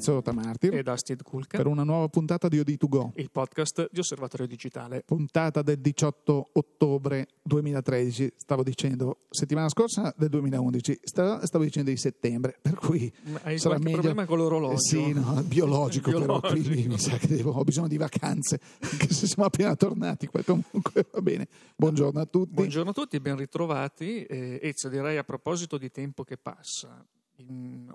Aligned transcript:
Ezio 0.00 0.14
Rotamartir 0.14 0.74
e 0.74 0.82
da 0.82 0.96
Steve 0.96 1.22
Kulka 1.22 1.58
per 1.58 1.66
una 1.66 1.84
nuova 1.84 2.08
puntata 2.08 2.48
di 2.48 2.58
OD2Go, 2.58 3.10
il 3.16 3.30
podcast 3.30 3.90
di 3.92 3.98
Osservatorio 4.00 4.46
Digitale. 4.46 5.02
puntata 5.04 5.60
del 5.60 5.78
18 5.78 6.48
ottobre 6.54 7.28
2013, 7.42 8.32
stavo 8.34 8.62
dicendo 8.62 9.18
settimana 9.28 9.68
scorsa 9.68 10.14
del 10.16 10.30
2011, 10.30 11.00
sta- 11.02 11.44
stavo 11.44 11.64
dicendo 11.64 11.90
di 11.90 11.98
settembre, 11.98 12.58
per 12.62 12.76
cui 12.76 13.12
Hai 13.42 13.58
sarà 13.58 13.76
meglio... 13.76 13.92
problema 13.98 14.24
con 14.24 14.38
l'orologio? 14.38 14.74
Eh 14.76 14.78
sì, 14.80 15.12
no, 15.12 15.42
biologico, 15.42 16.10
però 16.10 16.24
Biologico. 16.40 16.68
quindi 16.70 16.88
mi 16.88 16.98
sa 16.98 17.18
che 17.18 17.26
devo- 17.26 17.50
ho 17.52 17.62
bisogno 17.62 17.88
di 17.88 17.98
vacanze, 17.98 18.58
anche 18.80 19.12
se 19.12 19.26
siamo 19.26 19.44
appena 19.44 19.76
tornati, 19.76 20.26
comunque 20.28 21.06
va 21.12 21.20
bene. 21.20 21.46
Buongiorno 21.76 22.20
a 22.20 22.24
tutti. 22.24 22.54
Buongiorno 22.54 22.90
a 22.90 22.94
tutti, 22.94 23.20
ben 23.20 23.36
ritrovati. 23.36 24.24
Eh, 24.24 24.60
Ezio, 24.62 24.88
direi 24.88 25.18
a 25.18 25.24
proposito 25.24 25.76
di 25.76 25.90
tempo 25.90 26.24
che 26.24 26.38
passa, 26.38 27.04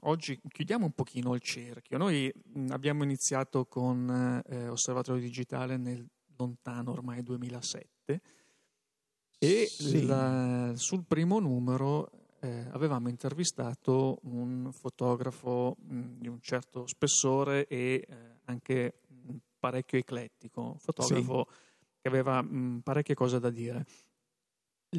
oggi 0.02 0.40
chiudiamo 0.48 0.86
un 0.86 0.92
pochino 0.94 1.34
il 1.36 1.42
cerchio. 1.42 1.98
Noi 1.98 2.32
mh, 2.54 2.68
abbiamo 2.72 3.04
iniziato 3.04 3.66
con 3.66 4.44
eh, 4.48 4.68
Osservatorio 4.68 5.22
Digitale 5.22 5.78
nel 5.78 6.06
lontano 6.38 6.92
ormai 6.92 7.24
2007 7.24 8.22
e 9.38 9.66
Sì. 9.68 10.06
la- 10.06 10.74
sul 10.76 11.06
primo 11.06 11.40
numero 11.40 12.10
eh, 12.42 12.68
avevamo 12.72 13.10
intervistato 13.10 14.20
un 14.24 14.70
fotografo 14.72 15.76
mh, 15.80 16.02
di 16.20 16.28
un 16.28 16.40
certo 16.42 16.86
spessore 16.88 17.68
e 17.68 18.06
eh, 18.08 18.18
anche 18.46 19.00
mh, 19.08 19.36
parecchio 19.60 19.98
eclettico, 19.98 20.62
un 20.62 20.78
fotografo 20.80 21.48
che 22.02 22.08
aveva 22.08 22.42
mh, 22.42 22.82
parecchie 22.84 23.16
cose 23.16 23.40
da 23.40 23.50
dire. 23.50 23.86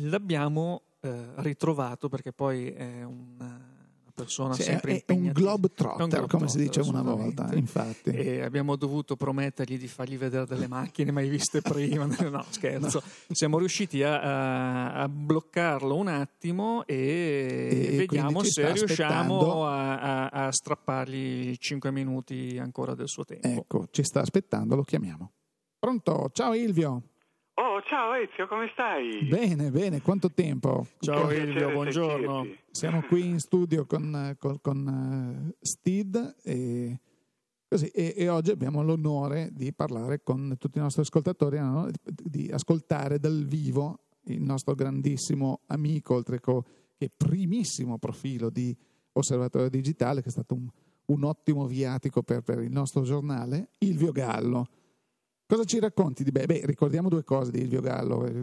L'abbiamo 0.00 0.82
eh, 1.00 1.32
ritrovato 1.36 2.08
perché 2.08 2.32
poi 2.32 2.70
è 2.70 3.02
una 3.04 3.75
persona 4.16 4.54
Sì, 4.54 4.62
sempre 4.62 4.96
è, 4.96 5.04
è 5.04 5.12
un 5.12 5.30
globetrotter, 5.32 6.02
un 6.02 6.08
globetrotter, 6.08 6.26
come 6.30 6.48
si 6.48 6.58
diceva 6.58 6.88
una 6.88 7.02
volta, 7.02 7.54
infatti. 7.54 8.10
E 8.10 8.40
abbiamo 8.42 8.74
dovuto 8.76 9.14
promettergli 9.14 9.78
di 9.78 9.86
fargli 9.86 10.16
vedere 10.16 10.46
delle 10.46 10.66
macchine 10.66 11.12
mai 11.12 11.28
viste 11.28 11.60
prima. 11.60 12.04
No, 12.36 12.44
scherzo. 12.48 13.02
Siamo 13.30 13.58
riusciti 13.58 14.02
a, 14.02 15.02
a- 15.02 15.08
bloccarlo 15.08 15.94
un 15.96 16.08
attimo 16.08 16.84
e, 16.86 17.90
E 17.92 17.96
vediamo 17.96 18.42
se 18.42 18.72
riusciamo 18.72 19.66
a, 19.66 19.98
a- 20.28 20.46
a 20.46 20.52
strappargli 20.52 21.54
5 21.56 21.90
minuti 21.90 22.58
ancora 22.58 22.94
del 22.94 23.08
suo 23.08 23.24
tempo. 23.24 23.46
Ecco, 23.46 23.86
ci 23.90 24.02
sta 24.02 24.20
aspettando, 24.20 24.74
lo 24.74 24.82
chiamiamo. 24.82 25.32
Pronto? 25.78 26.30
Ciao 26.32 26.54
Ilvio. 26.54 27.02
Oh, 27.58 27.80
ciao 27.84 28.12
Ezio, 28.12 28.46
come 28.46 28.68
stai? 28.74 29.24
Bene, 29.24 29.70
bene, 29.70 30.02
quanto 30.02 30.30
tempo? 30.30 30.88
Ciao 30.98 31.28
piacere 31.28 31.72
buongiorno. 31.72 32.42
sentirti. 32.42 32.64
Siamo 32.70 33.00
qui 33.00 33.24
in 33.24 33.38
studio 33.38 33.86
con, 33.86 34.36
con, 34.38 34.60
con, 34.60 35.48
eh, 35.48 35.56
Steed 35.60 36.36
e, 36.42 37.00
così, 37.66 37.86
e, 37.86 38.12
e 38.14 38.28
oggi 38.28 38.50
abbiamo 38.50 38.82
l'onore 38.82 39.48
di 39.52 39.72
parlare 39.72 40.22
con 40.22 40.56
tutti 40.58 40.76
i 40.76 40.82
nostri 40.82 41.00
ascoltatori, 41.00 41.58
no? 41.58 41.88
di 42.02 42.50
ascoltare 42.52 43.18
dal 43.18 43.46
vivo 43.46 44.00
il 44.24 44.42
nostro 44.42 44.74
grandissimo 44.74 45.60
amico, 45.68 46.14
oltre 46.14 46.38
che 46.40 47.08
primissimo 47.16 47.96
profilo 47.96 48.50
di 48.50 48.76
Osservatorio 49.12 49.70
Digitale, 49.70 50.20
che 50.20 50.28
è 50.28 50.32
stato 50.32 50.52
un, 50.52 50.68
un 51.06 51.24
ottimo 51.24 51.66
viatico 51.66 52.22
per, 52.22 52.42
per 52.42 52.58
il 52.58 52.70
nostro 52.70 53.00
giornale, 53.00 53.70
Ilvio 53.78 54.12
Gallo. 54.12 54.66
Cosa 55.48 55.62
ci 55.62 55.78
racconti 55.78 56.24
di 56.24 56.32
beh, 56.32 56.46
beh, 56.46 56.62
ricordiamo 56.64 57.08
due 57.08 57.22
cose 57.22 57.52
di 57.52 57.60
Ilvio 57.60 57.80
Gallo, 57.80 58.26
eh, 58.26 58.42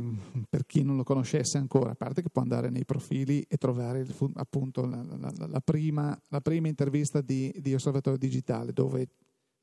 per 0.50 0.66
chi 0.66 0.84
non 0.84 0.96
lo 0.96 1.04
conoscesse 1.04 1.58
ancora, 1.58 1.92
a 1.92 1.96
parte 1.96 2.22
che 2.22 2.30
può 2.30 2.42
andare 2.42 2.70
nei 2.70 2.86
profili 2.86 3.42
e 3.42 3.58
trovare 3.58 4.00
il 4.00 4.16
appunto 4.36 4.86
la, 4.86 5.03
la- 5.03 5.34
la- 5.38 5.47
la 5.47 5.59
prima, 5.59 6.18
la 6.30 6.40
prima 6.40 6.69
intervista 6.69 7.19
di, 7.19 7.53
di 7.59 7.74
Osservatorio 7.74 8.18
Digitale, 8.18 8.72
dove 8.72 9.06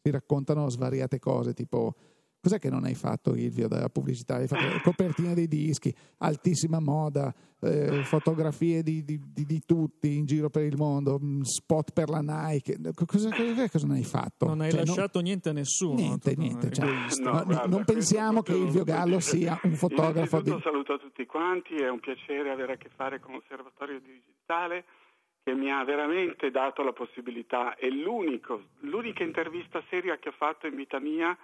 si 0.03 0.11
raccontano 0.11 0.69
svariate 0.69 1.19
cose, 1.19 1.55
tipo 1.55 1.95
cos'è 2.41 2.59
che 2.59 2.71
non 2.71 2.84
hai 2.84 2.95
fatto 2.95 3.34
Ilvio 3.34 3.69
della 3.69 3.89
pubblicità? 3.89 4.37
Hai 4.37 4.47
fatto 4.49 4.67
le 4.67 4.81
copertine 4.83 5.34
dei 5.34 5.47
dischi, 5.49 5.95
altissima 6.19 6.81
moda, 6.81 7.33
eh, 7.61 8.03
fotografie 8.05 8.83
di, 8.83 9.05
di- 9.05 9.21
di- 9.33 9.45
di 9.45 9.61
tutti 9.67 10.17
in 10.17 10.25
giro 10.25 10.49
per 10.49 10.65
il 10.65 10.77
mondo, 10.77 11.19
mh, 11.19 11.43
spot 11.43 11.93
per 11.93 12.09
la 12.09 12.21
Nike, 12.21 12.78
cosa, 12.95 13.28
cosa, 13.31 13.69
cosa 13.69 13.87
non 13.87 13.97
hai 13.97 14.05
fatto? 14.05 14.47
Non 14.47 14.61
hai 14.62 14.71
Cioè, 14.71 14.84
lasciato 14.87 15.21
niente 15.21 15.51
a 15.51 15.53
nessuno. 15.53 15.95
Niente, 15.95 16.34
niente, 16.37 16.71
cioè, 16.71 16.87
egoista. 16.89 17.23
No, 17.23 17.39
no, 17.39 17.45
guarda, 17.45 17.67
non 17.67 17.84
pensiamo 17.84 18.43
che 18.43 18.53
Ilvio 18.53 18.84
non 18.84 18.95
Gallo 18.95 19.21
sia 19.21 19.61
un 19.65 19.75
fotografo 19.75 20.41
di... 20.41 20.59
saluto 20.62 20.99
tutti 20.99 21.27
quanti, 21.27 21.75
è 21.75 21.89
un 21.89 22.01
piacere 22.01 22.51
avere 22.51 22.72
a 22.72 22.77
che 22.77 22.89
fare 22.95 23.21
con 23.21 23.34
Osservatorio 23.34 24.01
Digitale 24.01 24.84
che 25.43 25.55
mi 25.55 25.71
ha 25.71 25.83
veramente 25.84 26.51
dato 26.51 26.83
la 26.83 26.93
possibilità, 26.93 27.75
è 27.75 27.89
l'unico, 27.89 28.61
l'unica 28.81 29.22
intervista 29.25 29.83
seria 29.89 30.19
che 30.19 30.28
ho 30.28 30.34
fatto 30.37 30.67
in 30.67 30.77
vita 30.77 31.01
mia 31.01 31.34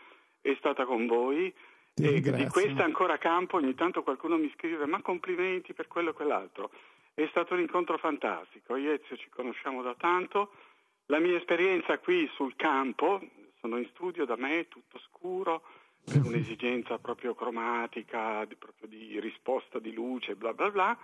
è 0.51 0.57
stata 0.59 0.84
con 0.84 1.07
voi 1.07 1.53
Ti 1.95 2.05
e 2.05 2.11
ringrazio. 2.11 2.45
di 2.45 2.51
questa 2.51 2.84
ancora 2.84 3.15
a 3.15 3.19
campo 3.19 3.57
ogni 3.57 3.75
tanto 3.75 4.03
qualcuno 4.03 4.37
mi 4.37 4.51
scrive 4.55 4.87
ma 4.87 5.03
complimenti 5.03 5.73
per 5.75 5.89
quello 5.89 6.11
e 6.11 6.15
quell'altro. 6.15 6.71
È 7.15 7.27
stato 7.31 7.55
un 7.55 7.61
incontro 7.61 7.97
fantastico, 7.99 8.77
io 8.77 8.93
e 8.93 9.01
Ezio 9.03 9.17
ci 9.17 9.29
conosciamo 9.31 9.83
da 9.83 9.95
tanto, 9.95 10.51
la 11.07 11.19
mia 11.19 11.37
esperienza 11.37 11.99
qui 11.99 12.29
sul 12.34 12.55
campo, 12.57 13.21
sono 13.61 13.79
in 13.79 13.89
studio 13.89 14.25
da 14.27 14.37
me, 14.37 14.69
tutto 14.69 14.99
scuro, 14.99 15.62
per 16.05 16.21
un'esigenza 16.27 16.99
proprio 16.99 17.34
cromatica, 17.34 18.45
di, 18.45 18.55
proprio 18.55 18.89
di 18.89 19.19
risposta 19.19 19.78
di 19.78 19.93
luce, 19.93 20.37
bla 20.37 20.53
bla 20.53 20.71
bla, 20.71 20.99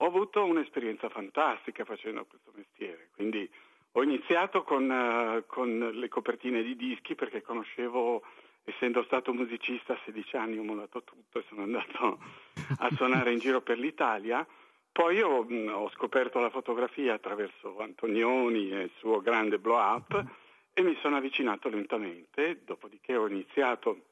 ho 0.00 0.06
avuto 0.06 0.44
un'esperienza 0.44 1.08
fantastica 1.08 1.84
facendo 1.84 2.24
questo 2.26 2.52
mestiere. 2.54 3.08
Quindi 3.14 3.48
ho 3.92 4.02
iniziato 4.02 4.62
con, 4.62 4.90
eh, 4.90 5.44
con 5.46 5.90
le 5.92 6.08
copertine 6.08 6.62
di 6.62 6.76
dischi 6.76 7.14
perché 7.14 7.42
conoscevo, 7.42 8.22
essendo 8.68 9.02
stato 9.04 9.32
musicista 9.32 9.94
a 9.94 9.98
16 10.04 10.36
anni, 10.36 10.58
ho 10.58 10.62
mollato 10.62 11.02
tutto 11.02 11.38
e 11.38 11.44
sono 11.48 11.62
andato 11.62 12.18
a 12.78 12.90
suonare 12.94 13.32
in 13.32 13.38
giro 13.38 13.60
per 13.60 13.78
l'Italia. 13.78 14.46
Poi 14.90 15.20
ho, 15.22 15.46
ho 15.72 15.90
scoperto 15.90 16.38
la 16.40 16.50
fotografia 16.50 17.14
attraverso 17.14 17.78
Antonioni 17.80 18.70
e 18.70 18.82
il 18.82 18.90
suo 18.98 19.20
grande 19.20 19.58
blow 19.58 19.78
up 19.78 20.24
e 20.72 20.82
mi 20.82 20.96
sono 21.00 21.16
avvicinato 21.16 21.68
lentamente, 21.68 22.62
dopodiché 22.64 23.16
ho 23.16 23.26
iniziato 23.26 24.02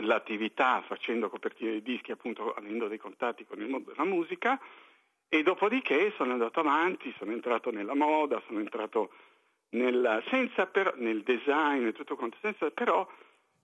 l'attività 0.00 0.82
facendo 0.86 1.28
copertine 1.28 1.72
di 1.72 1.82
dischi, 1.82 2.12
appunto 2.12 2.54
avendo 2.54 2.88
dei 2.88 2.98
contatti 2.98 3.44
con 3.44 3.60
il 3.60 3.68
mondo 3.68 3.90
della 3.90 4.04
musica 4.04 4.58
e 5.28 5.42
dopodiché 5.42 6.12
sono 6.16 6.32
andato 6.32 6.60
avanti, 6.60 7.14
sono 7.18 7.32
entrato 7.32 7.70
nella 7.70 7.94
moda, 7.94 8.42
sono 8.46 8.58
entrato 8.58 9.12
nel, 9.70 10.22
senza 10.28 10.66
per- 10.66 10.96
nel 10.96 11.22
design 11.22 11.86
e 11.86 11.92
tutto 11.92 12.16
quanto, 12.16 12.36
senza 12.40 12.70
però 12.70 13.06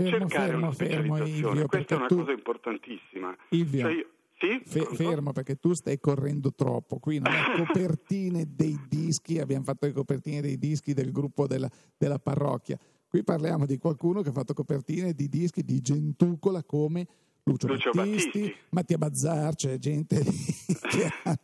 Fermo, 0.00 0.28
cercare 0.28 0.46
fermo, 0.50 0.66
una 0.66 0.72
fermo, 0.72 1.14
specializzazione. 1.16 1.50
Ilvio, 1.54 1.66
Questa 1.66 1.94
è 1.94 1.98
una 1.98 2.06
tu- 2.06 2.16
cosa 2.16 2.30
importantissima. 2.32 3.36
Ilvio, 3.48 3.80
Cioè 3.80 3.92
io- 3.92 4.08
sì? 4.38 4.60
Pronto? 4.70 4.94
fermo 4.94 5.32
perché 5.32 5.56
tu 5.56 5.72
stai 5.72 5.98
correndo 5.98 6.54
troppo. 6.54 6.98
Qui 7.00 7.18
non 7.18 7.32
è 7.32 7.56
copertine 7.66 8.46
dei 8.54 8.78
dischi, 8.88 9.40
abbiamo 9.40 9.64
fatto 9.64 9.86
le 9.86 9.92
copertine 9.92 10.40
dei 10.40 10.56
dischi 10.56 10.94
del 10.94 11.10
gruppo 11.10 11.48
della, 11.48 11.68
della 11.96 12.20
parrocchia. 12.20 12.78
Qui 13.08 13.24
parliamo 13.24 13.66
di 13.66 13.78
qualcuno 13.78 14.22
che 14.22 14.28
ha 14.28 14.32
fatto 14.32 14.54
copertine 14.54 15.12
di 15.14 15.28
dischi 15.28 15.64
di 15.64 15.80
gentucola 15.80 16.62
come 16.62 17.06
Lucio, 17.42 17.66
Lucio 17.66 17.90
Battisti, 17.90 18.38
Battisti. 18.40 18.54
Mattia 18.70 18.98
Bazzar, 18.98 19.54
c'è 19.56 19.78
gente 19.78 20.22
che 20.88 21.08
ha, 21.24 21.36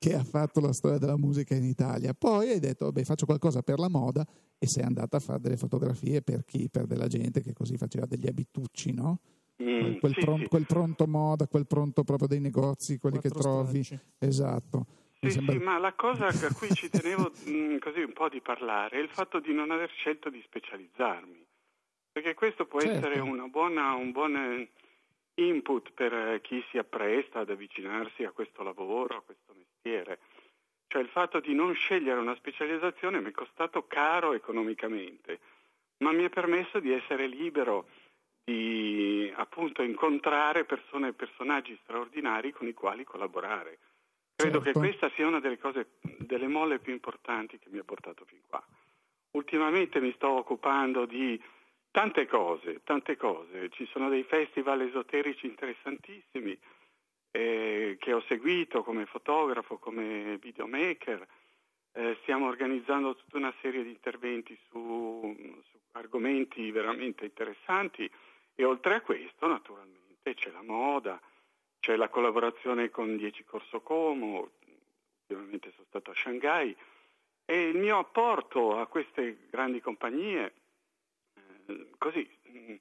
che 0.00 0.14
ha 0.14 0.24
fatto 0.24 0.60
la 0.60 0.72
storia 0.72 0.96
della 0.96 1.18
musica 1.18 1.54
in 1.54 1.64
Italia. 1.64 2.14
Poi 2.14 2.48
hai 2.48 2.58
detto, 2.58 2.86
vabbè, 2.86 3.04
faccio 3.04 3.26
qualcosa 3.26 3.60
per 3.60 3.78
la 3.78 3.90
moda 3.90 4.26
e 4.58 4.66
sei 4.66 4.82
andata 4.82 5.18
a 5.18 5.20
fare 5.20 5.40
delle 5.40 5.58
fotografie 5.58 6.22
per 6.22 6.42
chi? 6.46 6.70
Per 6.70 6.86
della 6.86 7.06
gente 7.06 7.42
che 7.42 7.52
così 7.52 7.76
faceva 7.76 8.06
degli 8.06 8.26
abitucci, 8.26 8.94
no? 8.94 9.18
Mm, 9.62 9.98
quel, 9.98 10.14
sì, 10.14 10.20
pron- 10.20 10.40
sì. 10.40 10.48
quel 10.48 10.64
pronto 10.64 11.06
moda, 11.06 11.46
quel 11.46 11.66
pronto 11.66 12.02
proprio 12.02 12.28
dei 12.28 12.40
negozi, 12.40 12.96
quelli 12.96 13.18
che 13.18 13.28
Quattro 13.28 13.62
trovi. 13.62 13.84
stracci. 13.84 14.02
Esatto. 14.18 14.86
Sì, 15.20 15.32
sembra- 15.32 15.52
sì, 15.52 15.62
ma 15.62 15.78
la 15.78 15.92
cosa 15.92 16.28
a 16.28 16.54
cui 16.54 16.70
ci 16.72 16.88
tenevo 16.88 17.30
mh, 17.44 17.76
così 17.78 18.00
un 18.00 18.14
po' 18.14 18.30
di 18.30 18.40
parlare 18.40 18.96
è 18.96 19.02
il 19.02 19.10
fatto 19.10 19.38
di 19.38 19.52
non 19.52 19.70
aver 19.70 19.90
scelto 19.90 20.30
di 20.30 20.40
specializzarmi, 20.46 21.44
perché 22.10 22.32
questo 22.32 22.64
può 22.64 22.80
Certo. 22.80 22.96
essere 22.96 23.20
una 23.20 23.48
buona- 23.48 23.92
un 23.92 24.12
buon 24.12 24.34
eh, 24.34 24.70
input 25.34 25.92
per 25.92 26.12
eh, 26.14 26.40
chi 26.40 26.64
si 26.70 26.78
appresta 26.78 27.40
ad 27.40 27.50
avvicinarsi 27.50 28.24
a 28.24 28.30
questo 28.30 28.62
lavoro, 28.62 29.18
a 29.18 29.22
questo 29.22 29.52
mestiere. 29.80 30.18
Cioè 30.86 31.02
il 31.02 31.08
fatto 31.08 31.40
di 31.40 31.54
non 31.54 31.72
scegliere 31.74 32.20
una 32.20 32.34
specializzazione 32.34 33.20
mi 33.20 33.30
è 33.30 33.32
costato 33.32 33.86
caro 33.86 34.34
economicamente, 34.34 35.38
ma 35.98 36.12
mi 36.12 36.24
ha 36.24 36.28
permesso 36.28 36.80
di 36.80 36.92
essere 36.92 37.26
libero 37.26 37.88
di 38.44 39.32
appunto 39.36 39.82
incontrare 39.82 40.64
persone 40.64 41.08
e 41.08 41.12
personaggi 41.12 41.78
straordinari 41.82 42.52
con 42.52 42.66
i 42.66 42.74
quali 42.74 43.04
collaborare. 43.04 43.78
Credo 44.34 44.62
Certo. 44.62 44.80
che 44.80 44.86
questa 44.86 45.10
sia 45.14 45.26
una 45.26 45.38
delle 45.38 45.58
cose, 45.58 45.90
delle 46.00 46.48
molle 46.48 46.78
più 46.78 46.92
importanti 46.92 47.58
che 47.58 47.68
mi 47.70 47.78
ha 47.78 47.84
portato 47.84 48.24
fin 48.24 48.40
qua. 48.48 48.64
Ultimamente 49.32 50.00
mi 50.00 50.12
sto 50.14 50.30
occupando 50.30 51.04
di 51.04 51.40
tante 51.92 52.26
cose, 52.26 52.80
tante 52.82 53.16
cose. 53.16 53.68
Ci 53.70 53.86
sono 53.92 54.08
dei 54.08 54.24
festival 54.24 54.80
esoterici 54.80 55.46
interessantissimi 55.46 56.58
eh, 57.30 57.96
che 57.98 58.12
ho 58.12 58.20
seguito 58.22 58.82
come 58.82 59.06
fotografo, 59.06 59.78
come 59.78 60.38
videomaker. 60.38 61.26
eh, 61.92 62.18
stiamo 62.22 62.46
organizzando 62.46 63.16
tutta 63.16 63.36
una 63.36 63.54
serie 63.60 63.82
di 63.82 63.90
interventi 63.90 64.56
su, 64.68 65.36
su, 65.68 65.78
argomenti 65.92 66.70
veramente 66.70 67.24
interessanti 67.24 68.08
e 68.54 68.64
oltre 68.64 68.94
a 68.94 69.00
questo 69.00 69.48
naturalmente 69.48 70.34
c'è 70.34 70.50
la 70.50 70.62
moda, 70.62 71.20
c'è 71.80 71.96
la 71.96 72.08
collaborazione 72.08 72.90
con 72.90 73.16
10 73.16 73.44
Corso 73.44 73.80
Como, 73.80 74.50
ovviamente 75.26 75.72
sono 75.72 75.86
stato 75.88 76.10
a 76.10 76.14
Shanghai 76.14 76.76
e 77.44 77.68
il 77.68 77.78
mio 77.78 77.98
apporto 77.98 78.78
a 78.78 78.86
queste 78.86 79.46
grandi 79.50 79.80
compagnie 79.80 80.52
eh, 81.66 81.88
così 81.98 82.28
mm, 82.48 82.74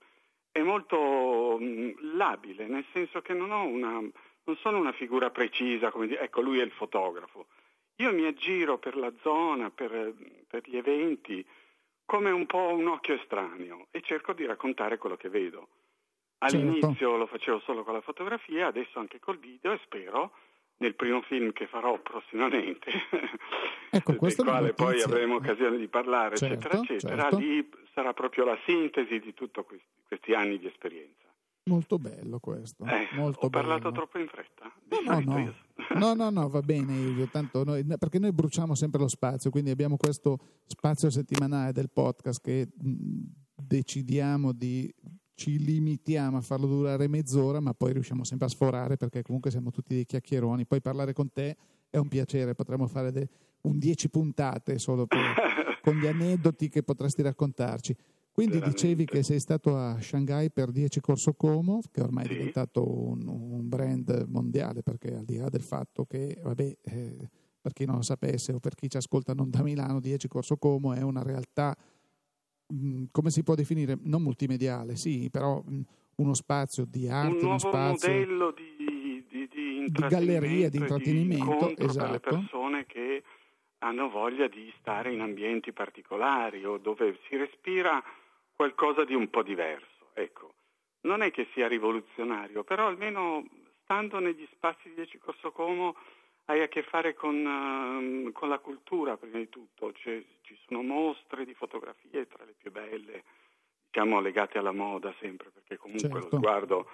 è 0.51 0.61
molto 0.61 1.57
mm, 1.59 2.15
labile, 2.15 2.67
nel 2.67 2.85
senso 2.91 3.21
che 3.21 3.33
non, 3.33 3.49
una, 3.51 4.01
non 4.43 4.55
sono 4.57 4.77
una 4.77 4.91
figura 4.91 5.29
precisa, 5.29 5.91
come 5.91 6.07
dire, 6.07 6.21
ecco 6.21 6.41
lui 6.41 6.59
è 6.59 6.63
il 6.63 6.71
fotografo. 6.71 7.47
Io 7.97 8.13
mi 8.13 8.25
aggiro 8.25 8.77
per 8.77 8.95
la 8.95 9.11
zona, 9.21 9.69
per, 9.69 10.13
per 10.47 10.63
gli 10.67 10.77
eventi, 10.77 11.45
come 12.05 12.31
un 12.31 12.45
po' 12.45 12.73
un 12.73 12.87
occhio 12.87 13.15
estraneo 13.15 13.87
e 13.91 14.01
cerco 14.01 14.33
di 14.33 14.45
raccontare 14.45 14.97
quello 14.97 15.17
che 15.17 15.29
vedo. 15.29 15.67
All'inizio 16.39 16.93
certo. 16.93 17.17
lo 17.17 17.25
facevo 17.27 17.59
solo 17.59 17.83
con 17.83 17.93
la 17.93 18.01
fotografia, 18.01 18.67
adesso 18.67 18.97
anche 18.99 19.19
col 19.19 19.37
video 19.37 19.73
e 19.73 19.79
spero 19.83 20.31
nel 20.79 20.95
primo 20.95 21.21
film 21.21 21.51
che 21.51 21.67
farò 21.67 21.99
prossimamente, 21.99 22.89
ecco, 23.91 24.13
del 24.13 24.35
quale 24.35 24.73
poi 24.73 25.01
avremo 25.01 25.35
occasione 25.35 25.77
di 25.77 25.87
parlare, 25.87 26.37
certo, 26.37 26.67
eccetera, 26.67 26.81
eccetera, 26.81 27.21
certo. 27.23 27.37
lì 27.37 27.69
sarà 27.93 28.13
proprio 28.13 28.45
la 28.45 28.57
sintesi 28.65 29.19
di 29.19 29.33
tutti 29.33 29.61
questi, 29.61 29.85
questi, 30.07 30.33
anni 30.33 30.57
di 30.57 30.67
esperienza. 30.67 31.27
Molto 31.65 31.99
bello 31.99 32.39
questo. 32.39 32.83
Eh, 32.85 33.07
molto 33.15 33.45
ho 33.45 33.49
parlato 33.49 33.91
troppo 33.91 34.17
in 34.17 34.27
fretta. 34.27 34.71
No, 35.03 35.19
no, 35.19 35.19
no. 35.19 35.53
no, 35.95 36.13
no, 36.15 36.29
no, 36.29 36.49
va 36.49 36.61
bene, 36.61 36.95
Ilio, 36.95 37.27
tanto 37.27 37.63
noi, 37.63 37.85
perché 37.97 38.17
noi 38.17 38.31
bruciamo 38.31 38.73
sempre 38.73 38.99
lo 38.99 39.07
spazio, 39.07 39.49
quindi 39.49 39.69
abbiamo 39.69 39.97
questo 39.97 40.37
spazio 40.65 41.09
settimanale 41.09 41.71
del 41.71 41.89
podcast 41.91 42.41
che 42.41 42.69
decidiamo 43.55 44.51
di 44.51 44.91
ci 45.39 45.57
limitiamo 45.57 46.35
a 46.35 46.41
farlo 46.41 46.67
durare 46.67 47.07
mezz'ora, 47.07 47.61
ma 47.61 47.73
poi 47.73 47.93
riusciamo 47.93 48.25
sempre 48.25 48.47
a 48.47 48.49
sforare 48.49 48.97
perché 48.97 49.21
comunque 49.21 49.51
siamo 49.51 49.71
tutti 49.71 49.93
dei 49.93 50.05
chiacchieroni. 50.05 50.65
Poi 50.65 50.81
parlare 50.81 51.13
con 51.13 51.31
te 51.31 51.55
è 51.89 51.95
un 51.95 52.09
piacere, 52.09 52.55
potremmo 52.55 52.87
fare 52.87 53.13
de- 53.13 53.29
un 53.61 53.79
10 53.79 54.09
puntate 54.09 54.77
solo 54.79 55.05
per, 55.05 55.19
con 55.81 55.95
gli 55.95 56.07
aneddoti 56.07 56.67
che 56.67 56.83
potresti 56.83 57.21
raccontarci. 57.21 57.95
Quindi 58.39 58.59
Veramente. 58.59 58.81
dicevi 58.81 59.05
che 59.05 59.23
sei 59.23 59.39
stato 59.39 59.75
a 59.75 59.99
Shanghai 59.99 60.49
per 60.51 60.71
10 60.71 61.01
Corso 61.01 61.33
Como, 61.33 61.81
che 61.91 62.01
ormai 62.01 62.25
sì. 62.25 62.31
è 62.31 62.35
diventato 62.35 62.87
un, 62.87 63.27
un, 63.27 63.67
brand 63.67 64.25
mondiale, 64.29 64.81
perché 64.81 65.15
al 65.15 65.25
di 65.25 65.37
là 65.37 65.49
del 65.49 65.61
fatto 65.61 66.05
che, 66.05 66.37
vabbè, 66.41 66.77
eh, 66.83 67.29
per 67.61 67.73
chi 67.73 67.85
non 67.85 67.95
lo 67.95 68.01
sapesse 68.01 68.53
o 68.53 68.59
per 68.59 68.75
chi 68.75 68.89
ci 68.89 68.97
ascolta 68.97 69.33
non 69.33 69.49
da 69.49 69.61
Milano, 69.61 69.99
10 69.99 70.27
Corso 70.27 70.57
Como 70.57 70.93
è 70.93 71.01
una 71.01 71.21
realtà 71.21 71.75
Mm, 72.71 73.05
come 73.11 73.31
si 73.31 73.43
può 73.43 73.55
definire? 73.55 73.97
Non 74.03 74.21
multimediale, 74.21 74.95
sì, 74.95 75.27
però 75.31 75.63
mm, 75.67 75.81
uno 76.17 76.33
spazio 76.35 76.85
di 76.85 77.09
arte, 77.09 77.37
un 77.37 77.41
nuovo 77.41 77.57
spazio, 77.57 78.11
modello 78.11 78.51
di, 78.51 79.25
di, 79.27 79.47
di, 79.47 79.85
di 79.87 80.07
galleria, 80.07 80.69
di 80.69 80.77
intrattenimento 80.77 81.73
di 81.75 81.83
esatto. 81.83 81.97
per 81.97 82.11
le 82.11 82.19
persone 82.19 82.85
che 82.85 83.23
hanno 83.79 84.09
voglia 84.09 84.47
di 84.47 84.71
stare 84.77 85.11
in 85.11 85.21
ambienti 85.21 85.71
particolari 85.71 86.63
o 86.63 86.77
dove 86.77 87.17
si 87.27 87.35
respira 87.37 88.03
qualcosa 88.59 89.05
di 89.05 89.15
un 89.15 89.29
po' 89.29 89.41
diverso. 89.41 90.09
Ecco, 90.13 90.55
non 91.03 91.21
è 91.21 91.31
che 91.31 91.47
sia 91.53 91.69
rivoluzionario, 91.69 92.65
però 92.65 92.87
almeno 92.87 93.47
stando 93.83 94.19
negli 94.19 94.45
spazi 94.51 94.89
di 94.89 94.95
10 94.95 95.17
Corso 95.17 95.53
Como 95.53 95.95
hai 96.47 96.61
a 96.61 96.67
che 96.67 96.83
fare 96.83 97.13
con, 97.13 97.37
uh, 97.45 98.31
con 98.33 98.49
la 98.49 98.59
cultura 98.59 99.15
prima 99.15 99.37
di 99.37 99.47
tutto, 99.47 99.93
cioè, 99.93 100.21
ci 100.41 100.57
sono 100.67 100.81
mostre 100.81 101.45
di 101.45 101.53
fotografie 101.53 102.27
tra 102.27 102.43
le 102.43 102.53
più 102.57 102.69
belle, 102.69 103.23
diciamo 103.85 104.19
legate 104.19 104.57
alla 104.57 104.73
moda 104.73 105.13
sempre, 105.21 105.51
perché 105.53 105.77
comunque 105.77 106.09
certo. 106.09 106.27
lo 106.29 106.37
sguardo 106.37 106.89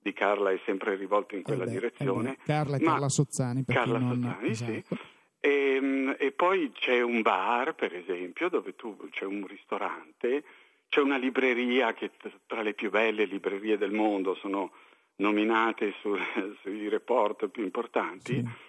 di 0.00 0.12
Carla 0.12 0.50
è 0.50 0.60
sempre 0.66 0.94
rivolto 0.94 1.36
in 1.36 1.42
quella 1.42 1.62
eh 1.62 1.68
beh, 1.68 1.72
direzione. 1.72 2.32
Eh 2.32 2.38
Carla 2.44 2.76
e 2.76 2.80
Carla 2.80 3.08
Sozzani. 3.08 3.64
Carla 3.64 3.98
non... 3.98 4.12
Sozzani, 4.14 4.48
esatto. 4.50 4.72
sì. 4.72 4.98
E, 5.40 5.50
ehm, 5.50 6.16
e, 6.18 6.32
poi 6.32 6.70
c'è 6.72 7.00
un 7.00 7.22
bar, 7.22 7.74
per 7.74 7.94
esempio, 7.94 8.50
dove 8.50 8.74
tu, 8.76 9.08
c'è 9.10 9.24
un 9.24 9.46
ristorante, 9.46 10.44
c'è 10.88 11.00
una 11.00 11.16
libreria 11.16 11.92
che 11.94 12.10
tra 12.46 12.62
le 12.62 12.74
più 12.74 12.90
belle 12.90 13.24
librerie 13.24 13.76
del 13.76 13.92
mondo 13.92 14.34
sono 14.36 14.72
nominate 15.16 15.94
su, 16.00 16.14
sui 16.62 16.88
report 16.88 17.48
più 17.48 17.62
importanti. 17.62 18.34
Sì 18.34 18.66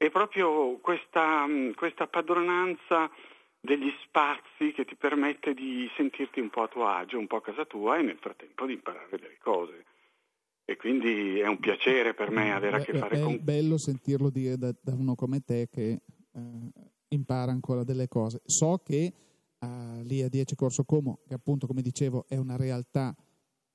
è 0.00 0.08
proprio 0.08 0.78
questa, 0.80 1.46
mm, 1.46 1.72
questa 1.72 2.06
padronanza 2.06 3.10
degli 3.60 3.92
spazi 4.02 4.72
che 4.72 4.86
ti 4.86 4.96
permette 4.96 5.52
di 5.52 5.90
sentirti 5.94 6.40
un 6.40 6.48
po' 6.48 6.62
a 6.62 6.68
tuo 6.68 6.86
agio, 6.86 7.18
un 7.18 7.26
po' 7.26 7.36
a 7.36 7.42
casa 7.42 7.66
tua 7.66 7.98
e 7.98 8.02
nel 8.02 8.16
frattempo 8.18 8.64
di 8.64 8.72
imparare 8.72 9.18
delle 9.18 9.36
cose. 9.38 9.84
E 10.64 10.76
quindi 10.78 11.38
è 11.38 11.46
un 11.46 11.58
piacere 11.58 12.14
per 12.14 12.30
me 12.30 12.50
avere 12.50 12.76
a 12.76 12.80
che 12.80 12.96
fare 12.96 13.18
è 13.18 13.22
con... 13.22 13.34
È 13.34 13.38
bello 13.40 13.76
sentirlo 13.76 14.30
dire 14.30 14.56
da, 14.56 14.74
da 14.80 14.94
uno 14.94 15.14
come 15.14 15.40
te 15.40 15.68
che 15.70 16.00
eh, 16.32 16.72
impara 17.08 17.52
ancora 17.52 17.84
delle 17.84 18.08
cose. 18.08 18.40
So 18.46 18.80
che 18.82 19.12
eh, 19.60 20.02
lì 20.04 20.22
a 20.22 20.28
10 20.28 20.54
Corso 20.54 20.84
Como, 20.84 21.20
che 21.26 21.34
appunto 21.34 21.66
come 21.66 21.82
dicevo 21.82 22.24
è 22.28 22.36
una 22.36 22.56
realtà 22.56 23.14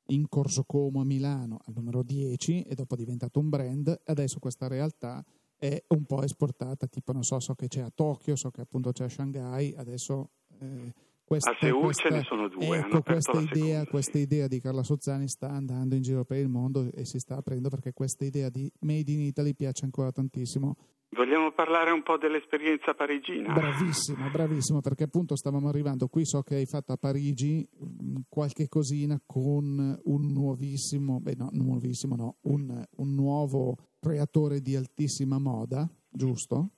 in 0.10 0.28
Corso 0.28 0.64
Como 0.66 1.02
a 1.02 1.06
Milano 1.06 1.60
al 1.66 1.74
numero 1.76 2.04
10 2.04 2.64
e 2.64 2.76
dopo 2.76 2.96
è 2.96 2.98
diventato 2.98 3.40
un 3.40 3.50
brand, 3.50 4.02
adesso 4.06 4.40
questa 4.40 4.68
realtà 4.68 5.24
è 5.58 5.84
un 5.90 6.06
po' 6.06 6.22
esportata, 6.22 6.88
tipo 6.88 7.12
non 7.12 7.24
so, 7.24 7.40
so 7.40 7.56
che 7.56 7.68
c'è 7.68 7.82
a 7.82 7.92
Tokyo, 7.94 8.36
so 8.36 8.52
che 8.52 8.62
appunto 8.62 8.92
c'è 8.92 9.06
a 9.06 9.10
Shanghai, 9.10 9.74
adesso 9.76 10.32
eh, 10.60 10.94
questa, 11.24 11.52
a 11.52 11.58
Seul 11.60 11.82
questa, 11.82 12.10
ce 12.10 12.16
ne 12.16 12.24
sono 12.24 12.48
due. 12.48 12.78
Ecco, 12.78 13.02
questa 13.02 13.40
idea, 13.40 13.50
seconda, 13.50 13.90
questa 13.90 14.12
sì. 14.12 14.20
idea 14.20 14.48
di 14.48 14.60
Carla 14.60 14.84
Sozzani 14.84 15.28
sta 15.28 15.50
andando 15.50 15.96
in 15.96 16.02
giro 16.02 16.24
per 16.24 16.38
il 16.38 16.50
mondo 16.50 16.92
e 16.92 17.04
si 17.06 17.20
sta 17.20 17.38
aprendo 17.38 17.70
perché 17.70 17.94
questa 17.94 18.26
idea 18.26 18.50
di 18.50 18.72
Made 18.82 19.12
in 19.12 19.22
Italy 19.22 19.56
piace 19.56 19.86
ancora 19.86 20.12
tantissimo. 20.12 20.76
Vogliamo 21.10 21.52
parlare 21.52 21.92
un 21.92 22.04
po' 22.04 22.18
dell'esperienza 22.18 22.94
parigina? 22.94 23.54
Bravissimo, 23.54 24.30
bravissimo, 24.30 24.82
perché 24.82 25.04
appunto 25.04 25.36
stavamo 25.36 25.70
arrivando 25.70 26.08
qui, 26.08 26.26
so 26.26 26.42
che 26.42 26.56
hai 26.56 26.66
fatto 26.66 26.92
a 26.92 26.98
Parigi 26.98 27.66
mm, 27.66 28.16
qualche 28.28 28.68
cosina 28.68 29.20
con 29.26 29.98
un 30.04 30.32
nuovissimo, 30.34 31.20
beh 31.22 31.36
no, 31.38 31.50
nuovissimo 31.54 32.16
no, 32.16 32.38
un, 32.42 32.84
un 32.98 33.14
nuovo 33.14 33.78
creatore 34.00 34.60
di 34.60 34.76
altissima 34.76 35.40
moda, 35.40 35.90
giusto? 36.10 36.72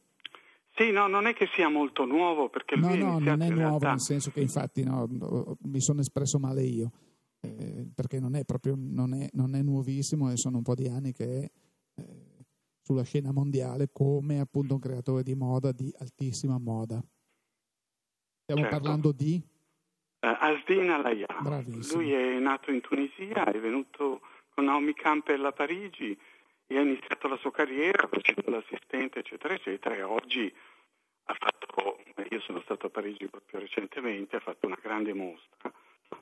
Sì, 0.78 0.92
no, 0.92 1.08
non 1.08 1.26
è 1.26 1.34
che 1.34 1.48
sia 1.56 1.70
molto 1.70 2.06
nuovo 2.06 2.50
perché 2.50 2.76
no, 2.76 2.90
lui 2.90 3.00
no, 3.00 3.18
non 3.18 3.42
è 3.42 3.50
nuovo 3.50 3.80
realtà... 3.80 3.90
nel 3.90 4.02
senso 4.02 4.30
che 4.30 4.42
infatti 4.42 4.84
no, 4.84 5.08
mi 5.64 5.82
sono 5.82 6.02
espresso 6.02 6.38
male 6.38 6.62
io, 6.62 6.92
eh, 7.42 7.88
perché 7.96 8.20
non 8.20 8.36
è 8.36 8.46
proprio 8.46 8.76
non 8.78 9.16
è, 9.16 9.28
non 9.34 9.56
è, 9.56 9.64
nuovissimo 9.64 10.32
e 10.32 10.38
sono 10.38 10.58
un 10.58 10.64
po' 10.64 10.76
di 10.76 10.88
anni 10.88 11.14
che 11.14 11.50
eh, 11.96 12.27
sulla 12.88 13.04
scena 13.04 13.34
mondiale 13.34 13.90
come 13.92 14.40
appunto 14.40 14.76
un 14.76 14.80
creatore 14.80 15.22
di 15.22 15.36
moda 15.36 15.74
di 15.74 15.94
altissima 16.00 16.58
moda. 16.58 17.04
Stiamo 18.44 18.62
certo. 18.62 18.78
parlando 18.80 19.12
di 19.12 19.44
uh, 20.22 20.38
Asdin 20.40 20.90
Alaya. 20.90 21.28
Lui 21.92 22.14
è 22.14 22.40
nato 22.40 22.72
in 22.72 22.80
Tunisia, 22.80 23.44
è 23.44 23.60
venuto 23.60 24.22
con 24.54 24.64
Naomi 24.64 24.94
Campbell 24.94 25.44
a 25.44 25.52
Parigi 25.52 26.18
e 26.66 26.78
ha 26.78 26.82
iniziato 26.82 27.28
la 27.28 27.36
sua 27.36 27.52
carriera 27.52 28.08
facendo 28.08 28.52
l'assistente, 28.52 29.20
eccetera, 29.20 29.54
eccetera, 29.54 29.94
e 29.94 30.04
oggi 30.04 30.54
ha 31.26 31.36
fatto, 31.38 32.00
io 32.30 32.40
sono 32.40 32.62
stato 32.62 32.86
a 32.86 32.90
Parigi 32.90 33.28
proprio 33.28 33.60
recentemente, 33.60 34.38
ha 34.38 34.40
fatto 34.40 34.66
una 34.66 34.80
grande 34.82 35.14
mostra 35.14 35.74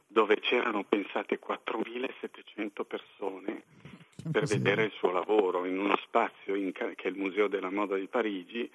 dove 0.08 0.40
c'erano 0.40 0.84
pensate 0.84 1.40
4.700 1.40 2.86
persone 2.88 3.64
per 4.32 4.46
vedere 4.46 4.86
il 4.86 4.92
suo 4.92 5.12
lavoro 5.12 5.66
in 5.66 5.78
uno 5.78 5.98
spazio 6.04 6.56
in, 6.56 6.72
che 6.72 6.96
è 6.96 7.08
il 7.08 7.18
Museo 7.18 7.48
della 7.48 7.70
Moda 7.70 7.96
di 7.96 8.08
Parigi 8.08 8.70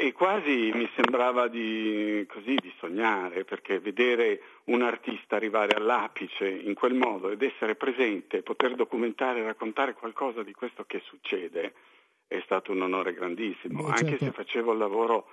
e 0.00 0.12
quasi 0.12 0.70
mi 0.74 0.88
sembrava 0.94 1.48
di, 1.48 2.24
così, 2.28 2.54
di 2.54 2.72
sognare, 2.78 3.44
perché 3.44 3.80
vedere 3.80 4.40
un 4.66 4.82
artista 4.82 5.34
arrivare 5.34 5.74
all'apice 5.74 6.48
in 6.48 6.74
quel 6.74 6.94
modo 6.94 7.30
ed 7.30 7.42
essere 7.42 7.74
presente, 7.74 8.42
poter 8.42 8.76
documentare 8.76 9.40
e 9.40 9.44
raccontare 9.44 9.94
qualcosa 9.94 10.44
di 10.44 10.52
questo 10.52 10.84
che 10.84 11.02
succede, 11.04 11.74
è 12.28 12.40
stato 12.44 12.70
un 12.70 12.82
onore 12.82 13.12
grandissimo, 13.12 13.82
Beh, 13.82 13.88
anche 13.88 14.10
certo. 14.10 14.24
se 14.26 14.30
facevo 14.30 14.70
il 14.70 14.78
lavoro 14.78 15.30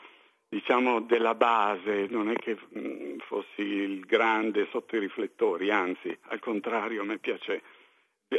diciamo 0.50 1.02
della 1.02 1.36
base, 1.36 2.08
non 2.10 2.32
è 2.32 2.36
che 2.36 2.58
mh, 2.58 3.18
fossi 3.28 3.62
il 3.62 4.00
grande 4.00 4.68
sotto 4.72 4.96
i 4.96 5.00
riflettori, 5.00 5.70
anzi 5.70 6.18
al 6.30 6.40
contrario 6.40 7.02
a 7.02 7.06
me 7.06 7.20
piace 7.20 7.62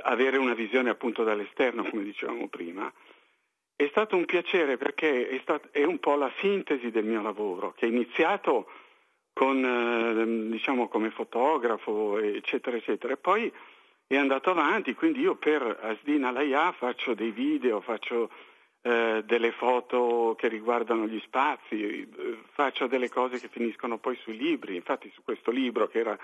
avere 0.02 0.36
una 0.36 0.54
visione 0.54 0.90
appunto 0.90 1.22
dall'esterno, 1.24 1.84
come 1.84 2.02
dicevamo 2.02 2.48
prima, 2.48 2.92
è 3.74 3.86
stato 3.88 4.16
un 4.16 4.24
piacere 4.24 4.76
perché 4.76 5.28
è, 5.28 5.38
stato, 5.42 5.68
è, 5.70 5.84
un 5.84 5.98
po' 5.98 6.16
la 6.16 6.32
sintesi 6.38 6.90
del 6.90 7.04
mio 7.04 7.20
lavoro, 7.20 7.72
che 7.72 7.86
è 7.86 7.88
iniziato 7.88 8.70
con, 9.32 9.62
eh, 9.62 10.50
diciamo, 10.50 10.88
come 10.88 11.10
fotografo, 11.10 12.18
eccetera, 12.18 12.76
eccetera, 12.76 13.12
e 13.12 13.18
poi 13.18 13.52
è 14.06 14.16
andato 14.16 14.50
avanti, 14.50 14.94
quindi 14.94 15.20
io 15.20 15.34
per 15.34 15.62
Asdin 15.62 16.24
Alaya 16.24 16.72
faccio 16.72 17.12
dei 17.12 17.32
video, 17.32 17.80
faccio 17.80 18.30
eh, 18.82 19.22
delle 19.26 19.50
foto 19.50 20.36
che 20.38 20.46
riguardano 20.46 21.06
gli 21.06 21.20
spazi, 21.24 21.82
eh, 21.82 22.38
faccio 22.52 22.86
delle 22.86 23.08
cose 23.08 23.40
che 23.40 23.48
finiscono 23.48 23.98
poi 23.98 24.16
sui 24.16 24.36
libri. 24.36 24.76
Infatti 24.76 25.10
su 25.12 25.22
questo 25.24 25.50
libro 25.50 25.88
che 25.88 25.98
era 25.98 26.18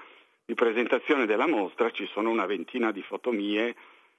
di 0.44 0.54
presentazione 0.54 1.26
della 1.26 1.46
mostra 1.46 1.90
ci 1.90 2.06
sono 2.12 2.30
una 2.30 2.46
ventina 2.46 2.90
di 2.90 3.02
foto 3.02 3.30
mie 3.30 3.74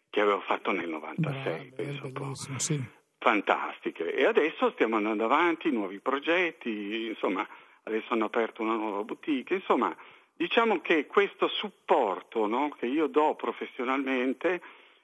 che 0.10 0.22
avevo 0.22 0.42
fatto 0.42 0.72
nel 0.72 0.90
96, 0.90 1.74
Bravo, 1.74 1.76
penso 1.76 2.58
sì. 2.58 2.82
Fantastiche. 3.18 4.14
E 4.14 4.26
adesso 4.26 4.72
stiamo 4.72 4.98
andando 4.98 5.26
avanti, 5.26 5.72
nuovi 5.72 6.00
progetti, 6.00 7.08
insomma, 7.08 7.48
adesso 7.84 8.14
hanno 8.14 8.26
aperto 8.26 8.62
una 8.62 8.76
nuova 8.76 9.04
boutique, 9.04 9.56
insomma, 9.56 9.96
diciamo 10.36 10.82
che 10.82 11.08
questo 11.08 11.48
supporto 11.48 12.46
no, 12.46 12.70
che 12.78 12.86
io 12.86 13.08
do 13.08 13.36
professionalmente 13.36 14.62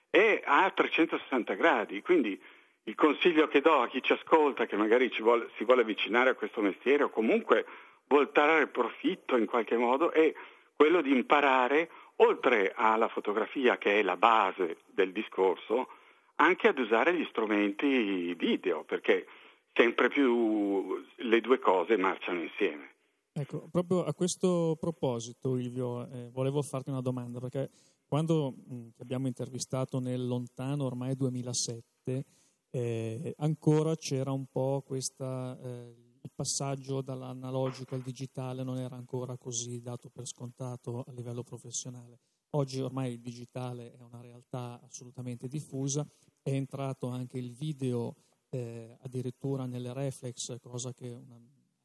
è 0.10 0.42
a 0.44 0.70
360 0.70 1.54
gradi, 1.54 2.02
quindi 2.02 2.40
il 2.84 2.96
consiglio 2.96 3.48
che 3.48 3.62
do 3.62 3.82
a 3.82 3.88
chi 3.88 4.02
ci 4.02 4.14
ascolta, 4.14 4.66
che 4.66 4.76
magari 4.76 5.12
vuole, 5.20 5.50
si 5.58 5.64
vuole 5.64 5.82
avvicinare 5.82 6.32
a 6.32 6.36
questo 6.36 6.62
mestiere 6.62 7.04
o 7.04 7.10
comunque 7.10 7.66
vuol 8.08 8.32
trarre 8.32 8.68
profitto 8.68 9.38
in 9.38 9.46
qualche 9.46 9.78
modo, 9.78 10.12
è 10.12 10.34
quello 10.80 11.02
di 11.02 11.12
imparare, 11.12 11.90
oltre 12.18 12.72
alla 12.74 13.10
fotografia 13.10 13.78
che 13.78 14.00
è 14.00 14.02
la 14.02 14.16
base 14.16 14.78
del 14.94 15.12
discorso, 15.12 15.90
anche 16.36 16.70
ad 16.70 16.80
usare 16.80 17.14
gli 17.14 17.26
strumenti 17.30 18.34
video, 18.36 18.86
perché 18.86 19.28
sempre 19.74 20.08
più 20.08 21.04
le 21.18 21.42
due 21.42 21.60
cose 21.60 21.98
marciano 21.98 22.42
insieme. 22.42 22.92
Ecco, 23.34 23.68
proprio 23.70 24.06
a 24.06 24.14
questo 24.14 24.78
proposito, 24.80 25.54
Livio, 25.54 26.08
eh, 26.10 26.30
volevo 26.32 26.62
farti 26.62 26.92
una 26.92 27.02
domanda, 27.02 27.42
perché 27.42 27.70
quando 28.08 28.52
mh, 28.52 28.92
ti 28.96 29.02
abbiamo 29.02 29.28
intervistato 29.28 30.00
nel 30.00 30.26
lontano 30.26 30.86
ormai 30.86 31.14
2007, 31.14 32.24
eh, 32.70 33.34
ancora 33.40 33.98
c'era 33.98 34.32
un 34.32 34.46
po' 34.50 34.82
questa... 34.88 35.60
Eh, 35.62 36.09
il 36.22 36.32
passaggio 36.34 37.02
dall'analogico 37.02 37.96
al 37.96 38.02
digitale 38.02 38.64
non 38.64 38.78
era 38.78 38.96
ancora 38.96 39.38
così 39.38 39.82
dato 39.82 40.10
per 40.10 40.26
scontato 40.26 41.04
a 41.08 41.12
livello 41.12 41.44
professionale. 41.44 42.20
Oggi 42.52 42.82
ormai 42.82 43.14
il 43.14 43.20
digitale 43.20 43.94
è 43.94 44.02
una 44.02 44.22
realtà 44.22 44.82
assolutamente 44.82 45.48
diffusa, 45.48 46.08
è 46.42 46.52
entrato 46.52 47.08
anche 47.08 47.38
il 47.38 47.54
video 47.54 48.16
eh, 48.50 48.98
addirittura 49.02 49.66
nelle 49.66 49.94
reflex, 49.94 50.60
cosa 50.60 50.94
che 50.94 51.14
una, 51.14 51.40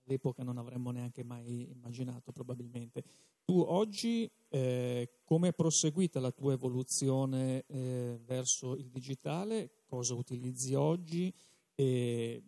all'epoca 0.07 0.43
non 0.43 0.59
avremmo 0.59 0.91
neanche 0.91 1.23
mai 1.23 1.71
immaginato 1.71 2.33
probabilmente. 2.33 3.05
Tu 3.45 3.59
oggi 3.61 4.31
eh, 4.49 5.21
come 5.25 5.49
è 5.49 5.53
proseguita 5.53 6.19
la 6.21 6.31
tua 6.31 6.55
evoluzione 6.55 7.65
eh, 7.67 8.19
verso 8.25 8.75
il 8.75 8.89
digitale? 8.89 9.83
Cosa 9.87 10.15
utilizzi 10.15 10.75
oggi? 10.75 11.33
E 11.75 12.43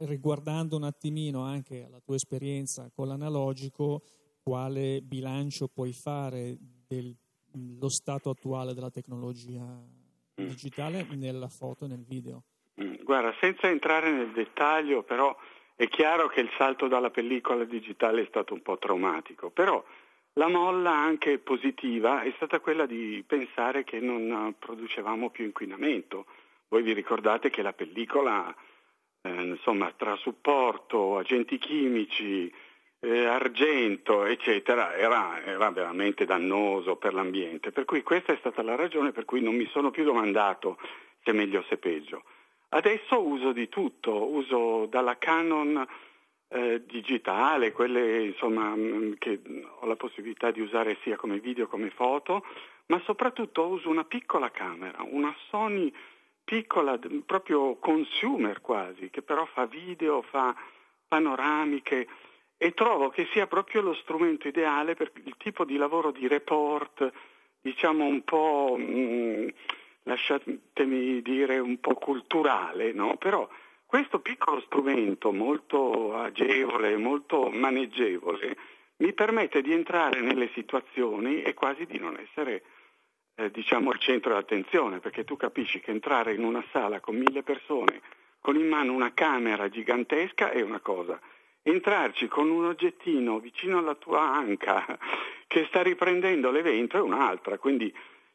riguardando 0.00 0.76
un 0.76 0.84
attimino 0.84 1.42
anche 1.42 1.88
la 1.90 2.00
tua 2.00 2.14
esperienza 2.14 2.90
con 2.94 3.08
l'analogico, 3.08 4.02
quale 4.42 5.00
bilancio 5.02 5.68
puoi 5.68 5.92
fare 5.92 6.56
dello 6.86 7.88
stato 7.88 8.30
attuale 8.30 8.74
della 8.74 8.90
tecnologia 8.90 9.62
mm. 9.62 10.46
digitale 10.46 11.06
nella 11.14 11.48
foto 11.48 11.84
e 11.84 11.88
nel 11.88 12.04
video? 12.04 12.44
Mm, 12.82 13.02
guarda, 13.02 13.34
senza 13.40 13.68
entrare 13.68 14.10
nel 14.10 14.32
dettaglio, 14.32 15.02
però 15.02 15.36
è 15.74 15.88
chiaro 15.88 16.28
che 16.28 16.40
il 16.40 16.50
salto 16.56 16.88
dalla 16.88 17.10
pellicola 17.10 17.64
digitale 17.64 18.22
è 18.22 18.26
stato 18.28 18.54
un 18.54 18.62
po' 18.62 18.78
traumatico, 18.78 19.50
però 19.50 19.84
la 20.34 20.48
molla 20.48 20.92
anche 20.92 21.38
positiva 21.38 22.22
è 22.22 22.32
stata 22.36 22.60
quella 22.60 22.86
di 22.86 23.24
pensare 23.26 23.84
che 23.84 23.98
non 23.98 24.54
producevamo 24.58 25.30
più 25.30 25.44
inquinamento. 25.44 26.26
Voi 26.68 26.82
vi 26.82 26.92
ricordate 26.92 27.50
che 27.50 27.62
la 27.62 27.72
pellicola 27.72 28.54
eh, 29.22 29.42
insomma, 29.42 29.92
tra 29.96 30.16
supporto, 30.16 31.18
agenti 31.18 31.58
chimici, 31.58 32.52
eh, 33.00 33.24
argento, 33.26 34.24
eccetera, 34.24 34.94
era, 34.96 35.42
era, 35.44 35.70
veramente 35.70 36.24
dannoso 36.24 36.96
per 36.96 37.14
l'ambiente. 37.14 37.70
Per 37.70 37.84
cui 37.84 38.02
questa 38.02 38.32
è 38.32 38.36
stata 38.38 38.62
la 38.62 38.74
ragione 38.74 39.12
per 39.12 39.24
cui 39.24 39.40
non 39.40 39.54
mi 39.54 39.66
sono 39.66 39.90
più 39.90 40.04
domandato 40.04 40.78
se 41.22 41.32
meglio 41.32 41.60
o 41.60 41.64
se 41.68 41.76
peggio. 41.76 42.24
Adesso 42.70 43.20
uso 43.22 43.52
di 43.52 43.68
tutto, 43.68 44.30
uso 44.30 44.86
dalla 44.86 45.16
Canon 45.16 45.86
eh, 46.48 46.82
digitale, 46.84 47.72
quelle 47.72 48.24
insomma, 48.24 48.74
mm, 48.74 49.14
che 49.18 49.40
ho 49.80 49.86
la 49.86 49.96
possibilità 49.96 50.50
di 50.50 50.60
usare 50.60 50.98
sia 51.02 51.16
come 51.16 51.38
video 51.38 51.66
come 51.66 51.90
foto, 51.90 52.44
ma 52.86 53.00
soprattutto 53.04 53.66
uso 53.66 53.88
una 53.88 54.04
piccola 54.04 54.50
camera, 54.50 55.02
una 55.02 55.34
Sony 55.48 55.92
piccola, 56.48 56.98
proprio 57.26 57.76
consumer 57.76 58.62
quasi, 58.62 59.10
che 59.10 59.20
però 59.20 59.44
fa 59.44 59.66
video, 59.66 60.22
fa 60.22 60.56
panoramiche 61.06 62.08
e 62.56 62.72
trovo 62.72 63.10
che 63.10 63.28
sia 63.32 63.46
proprio 63.46 63.82
lo 63.82 63.92
strumento 63.92 64.48
ideale 64.48 64.94
per 64.94 65.12
il 65.24 65.34
tipo 65.36 65.66
di 65.66 65.76
lavoro 65.76 66.10
di 66.10 66.26
report, 66.26 67.12
diciamo 67.60 68.06
un 68.06 68.24
po', 68.24 68.76
mh, 68.78 68.82
mm, 68.82 69.48
lasciatemi 70.04 71.20
dire, 71.20 71.58
un 71.58 71.80
po' 71.80 71.96
culturale, 71.96 72.92
no? 72.94 73.18
Però 73.18 73.46
questo 73.84 74.20
piccolo 74.20 74.62
strumento 74.62 75.30
molto 75.32 76.14
agevole, 76.14 76.96
molto 76.96 77.50
maneggevole, 77.50 78.56
mi 78.96 79.12
permette 79.12 79.60
di 79.60 79.74
entrare 79.74 80.22
nelle 80.22 80.48
situazioni 80.54 81.42
e 81.42 81.52
quasi 81.52 81.84
di 81.84 81.98
non 81.98 82.16
essere 82.18 82.62
eh, 83.38 83.50
diciamo 83.52 83.90
al 83.90 83.98
centro 83.98 84.30
dell'attenzione, 84.30 84.98
perché 84.98 85.24
tu 85.24 85.36
capisci 85.36 85.80
che 85.80 85.92
entrare 85.92 86.34
in 86.34 86.42
una 86.42 86.64
sala 86.72 87.00
con 87.00 87.16
mille 87.16 87.42
persone 87.42 88.02
con 88.40 88.56
in 88.56 88.68
mano 88.68 88.92
una 88.92 89.12
camera 89.14 89.68
gigantesca 89.68 90.50
è 90.50 90.60
una 90.60 90.80
cosa, 90.80 91.20
entrarci 91.62 92.28
con 92.28 92.50
un 92.50 92.66
oggettino 92.66 93.38
vicino 93.40 93.78
alla 93.78 93.94
tua 93.94 94.32
anca 94.32 94.98
che 95.46 95.66
sta 95.68 95.82
riprendendo 95.82 96.50
l'evento 96.50 96.96
è 96.96 97.00
un'altra, 97.00 97.58
quindi 97.58 97.92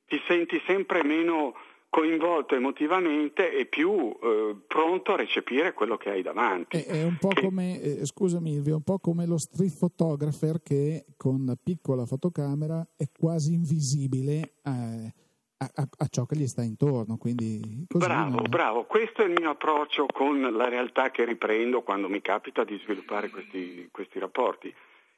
ti 0.07 0.22
senti 0.27 0.62
sempre 0.65 1.03
meno 1.03 1.55
coinvolto 1.93 2.55
emotivamente 2.55 3.55
e 3.55 3.67
più 3.67 4.17
eh, 4.19 4.55
pronto 4.65 5.13
a 5.13 5.15
recepire 5.15 5.73
quello 5.73 5.95
che 5.95 6.09
hai 6.09 6.23
davanti. 6.23 6.77
È, 6.77 6.85
è 6.88 7.03
un 7.03 7.17
po' 7.19 7.27
che... 7.27 7.43
come, 7.43 7.79
eh, 7.79 8.03
scusami 8.03 8.63
è 8.65 8.73
un 8.73 8.81
po' 8.81 8.97
come 8.97 9.27
lo 9.27 9.38
street 9.38 9.77
photographer 9.77 10.63
che 10.63 11.05
con 11.15 11.45
la 11.45 11.55
piccola 11.55 12.07
fotocamera 12.07 12.83
è 12.97 13.03
quasi 13.15 13.53
invisibile 13.53 14.53
eh, 14.63 15.13
a, 15.57 15.71
a, 15.71 15.88
a, 15.97 16.07
ciò 16.09 16.25
che 16.25 16.35
gli 16.35 16.47
sta 16.47 16.63
intorno. 16.63 17.17
Quindi 17.17 17.85
bravo, 17.88 18.38
non... 18.38 18.50
bravo, 18.50 18.85
questo 18.85 19.21
è 19.21 19.25
il 19.25 19.35
mio 19.38 19.51
approccio 19.51 20.07
con 20.12 20.41
la 20.41 20.69
realtà 20.69 21.12
che 21.12 21.25
riprendo 21.25 21.83
quando 21.83 22.09
mi 22.09 22.21
capita 22.21 22.63
di 22.63 22.75
sviluppare 22.83 23.29
questi, 23.29 23.88
questi 23.91 24.17
rapporti. 24.17 24.73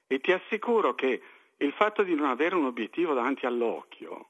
E 0.07 0.19
ti 0.19 0.33
assicuro 0.33 0.93
che 0.93 1.21
il 1.55 1.71
fatto 1.71 2.03
di 2.03 2.15
non 2.15 2.27
avere 2.27 2.55
un 2.55 2.65
obiettivo 2.65 3.13
davanti 3.13 3.45
all'occhio 3.45 4.27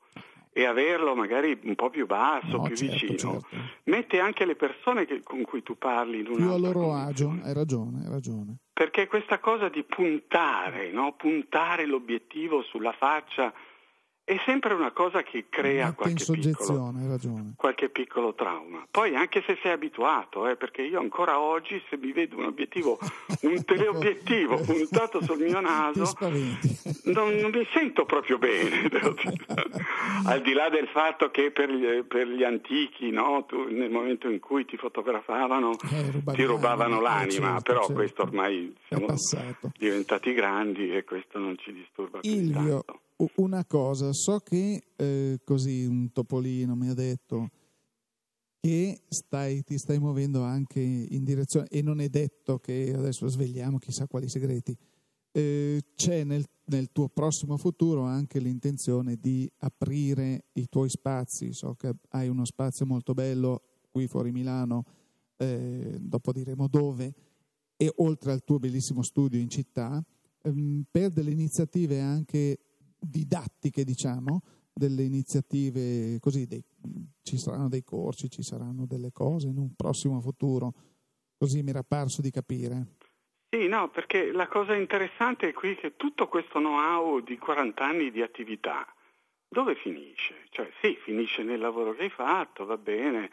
e 0.58 0.64
averlo 0.64 1.16
magari 1.16 1.60
un 1.64 1.76
po' 1.76 1.90
più 1.90 2.06
basso, 2.06 2.56
no, 2.56 2.62
più 2.62 2.78
certo, 2.78 2.94
vicino, 2.94 3.18
certo. 3.18 3.48
mette 3.84 4.22
anche 4.22 4.46
le 4.46 4.56
persone 4.56 5.06
che, 5.06 5.22
con 5.22 5.42
cui 5.42 5.62
tu 5.62 5.78
parli 5.78 6.22
in 6.22 6.28
una 6.28 6.38
più 6.38 6.50
a 6.54 6.58
loro 6.58 6.94
agio, 6.94 7.38
hai 7.44 7.54
ragione, 7.54 8.06
hai 8.06 8.10
ragione. 8.10 8.60
Perché 8.72 9.08
questa 9.08 9.40
cosa 9.40 9.68
di 9.68 9.84
puntare, 9.84 10.92
no? 10.94 11.14
puntare 11.18 11.86
l'obiettivo 11.86 12.62
sulla 12.62 12.94
faccia 12.94 13.54
è 14.26 14.42
sempre 14.44 14.74
una 14.74 14.92
cosa 14.92 15.22
che 15.22 15.46
crea 15.50 15.94
qualche 15.94 16.26
piccolo, 16.26 16.92
qualche 17.56 17.90
piccolo, 17.90 18.34
trauma. 18.34 18.84
Poi 18.90 19.16
anche 19.16 19.44
se 19.46 19.56
sei 19.62 19.74
abituato, 19.74 20.48
eh, 20.50 20.56
perché 20.56 20.82
io 20.82 21.00
ancora 21.00 21.40
oggi 21.40 21.80
se 21.90 21.98
mi 21.98 22.12
vedo 22.12 22.38
un 22.38 22.46
obiettivo, 22.46 22.98
un 23.42 23.64
teleobiettivo 23.64 24.56
puntato 24.66 25.22
sul 25.22 25.38
mio 25.38 25.60
naso, 25.60 26.12
non, 27.04 27.36
non, 27.36 27.52
mi 27.52 27.68
sento 27.72 28.06
proprio 28.06 28.40
bene. 28.40 28.90
Al 30.26 30.42
di 30.42 30.54
là 30.54 30.70
del 30.70 30.88
fatto 30.88 31.30
che 31.30 31.52
per 31.52 31.70
gli, 31.70 32.04
per 32.06 32.28
gli 32.28 32.44
antichi, 32.44 33.12
no, 33.12 33.46
tu, 33.48 33.68
nel 33.70 33.92
momento 33.92 34.28
in 34.28 34.40
cui 34.40 34.66
ti 34.66 34.76
fotografavano, 34.76 35.78
eh, 35.92 36.34
ti 36.34 36.44
rubavano 36.46 37.00
l'anima, 37.00 37.50
certo, 37.50 37.62
però 37.62 37.80
certo. 37.82 37.94
questo 37.94 38.22
ormai 38.24 38.76
siamo 38.88 39.06
diventati 39.78 40.34
grandi 40.34 40.96
e 40.96 41.04
questo 41.04 41.38
non 41.38 41.56
ci 41.60 41.72
disturba 41.72 42.22
più 42.22 42.52
tanto 42.52 43.02
una 43.36 43.66
cosa, 43.66 44.12
so 44.14 44.40
che 44.40 44.88
eh, 44.96 45.40
così 45.44 45.86
un 45.86 46.12
topolino 46.12 46.76
mi 46.76 46.90
ha 46.90 46.94
detto 46.94 47.50
che 48.60 49.04
stai, 49.08 49.64
ti 49.64 49.78
stai 49.78 50.00
muovendo 50.00 50.42
anche 50.42 50.80
in 50.80 51.24
direzione, 51.24 51.68
e 51.70 51.82
non 51.82 52.02
è 52.02 52.10
detto 52.10 52.60
che 52.60 52.94
adesso 52.96 53.28
svegliamo 53.28 53.78
chissà 53.78 54.08
quali 54.08 54.28
segreti, 54.28 54.76
eh, 55.32 55.82
c'è 55.96 56.24
nel, 56.24 56.44
nel, 56.66 56.92
tuo 56.92 57.08
prossimo 57.10 57.58
futuro 57.58 58.02
anche 58.04 58.40
l'intenzione 58.40 59.18
di 59.20 59.50
aprire 59.60 60.46
i 60.54 60.68
tuoi 60.68 60.90
spazi, 60.90 61.54
so 61.54 61.76
che 61.76 61.94
hai 62.10 62.28
uno 62.28 62.44
spazio 62.44 62.86
molto 62.86 63.14
bello 63.14 63.62
qui 63.92 64.08
fuori 64.08 64.32
Milano, 64.32 64.84
eh, 65.38 65.98
dopo 66.00 66.32
diremo 66.32 66.68
dove, 66.68 67.14
e 67.78 67.92
oltre 67.98 68.32
al 68.32 68.44
tuo 68.44 68.58
bellissimo 68.60 69.04
studio 69.04 69.40
in 69.40 69.50
città, 69.50 70.04
ehm, 70.42 70.86
per 70.90 71.12
delle 71.12 71.32
iniziative 71.32 72.00
anche 72.00 72.58
didattiche, 73.10 73.84
diciamo, 73.84 74.42
delle 74.74 75.04
iniziative 75.04 76.20
così, 76.20 76.46
dei, 76.48 76.64
ci 77.22 77.38
saranno 77.38 77.70
dei 77.70 77.84
corsi, 77.84 78.30
ci 78.30 78.44
saranno 78.44 78.86
delle 78.86 79.12
cose 79.12 79.48
in 79.48 79.58
un 79.58 79.74
prossimo 79.76 80.20
futuro. 80.20 80.74
Così 81.38 81.62
mi 81.64 81.70
era 81.70 81.84
parso 81.84 82.22
di 82.22 82.32
capire. 82.32 82.98
Sì, 83.50 83.68
no, 83.68 83.90
perché 83.90 84.32
la 84.32 84.48
cosa 84.48 84.76
interessante 84.76 85.50
è 85.50 85.54
qui 85.54 85.76
che 85.76 85.96
tutto 85.96 86.28
questo 86.28 86.60
know-how 86.60 87.22
di 87.22 87.38
40 87.38 87.86
anni 87.86 88.12
di 88.12 88.22
attività, 88.22 88.86
dove 89.48 89.76
finisce? 89.76 90.48
Cioè, 90.50 90.70
sì, 90.82 90.98
finisce 91.02 91.44
nel 91.44 91.60
lavoro 91.60 91.94
che 91.94 92.04
hai 92.04 92.10
fatto, 92.10 92.66
va 92.66 92.78
bene, 92.78 93.30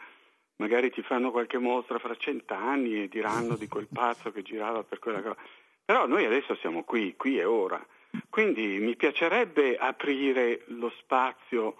magari 0.57 0.91
ti 0.91 1.01
fanno 1.01 1.31
qualche 1.31 1.57
mostra 1.57 1.99
fra 1.99 2.15
cent'anni 2.15 3.03
e 3.03 3.09
diranno 3.09 3.55
di 3.55 3.67
quel 3.67 3.87
pazzo 3.91 4.31
che 4.31 4.43
girava 4.43 4.83
per 4.83 4.99
quella 4.99 5.21
cosa. 5.21 5.35
Però 5.83 6.07
noi 6.07 6.25
adesso 6.25 6.55
siamo 6.55 6.83
qui, 6.83 7.15
qui 7.17 7.37
e 7.37 7.43
ora. 7.43 7.85
Quindi 8.29 8.79
mi 8.79 8.95
piacerebbe 8.95 9.77
aprire 9.77 10.63
lo 10.67 10.91
spazio 10.99 11.75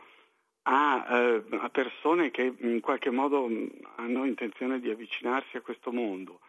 a, 0.64 1.06
eh, 1.10 1.44
a, 1.58 1.70
persone 1.70 2.32
che 2.32 2.54
in 2.58 2.80
qualche 2.80 3.10
modo 3.10 3.50
hanno 3.96 4.26
intenzione 4.26 4.80
di 4.80 4.90
avvicinarsi 4.90 5.58
a 5.58 5.62
questo 5.62 5.92
mondo. 5.92 6.40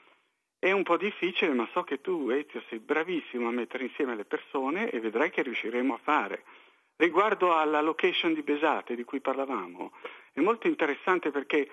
È 0.58 0.70
un 0.70 0.82
po' 0.82 0.96
difficile, 0.96 1.52
ma 1.52 1.68
so 1.72 1.82
che 1.82 2.00
tu, 2.00 2.30
Ezio, 2.30 2.62
sei 2.68 2.78
bravissimo 2.78 3.48
a 3.48 3.52
mettere 3.52 3.84
insieme 3.84 4.14
le 4.14 4.24
persone 4.24 4.90
e 4.90 5.00
vedrai 5.00 5.30
che 5.30 5.42
riusciremo 5.42 5.94
a 5.94 6.00
fare. 6.02 6.44
Riguardo 6.96 7.54
alla 7.54 7.80
location 7.80 8.32
di 8.32 8.42
Besate 8.42 8.94
di 8.94 9.04
cui 9.04 9.20
parlavamo, 9.20 9.92
è 10.32 10.40
molto 10.40 10.68
interessante 10.68 11.30
perché 11.30 11.68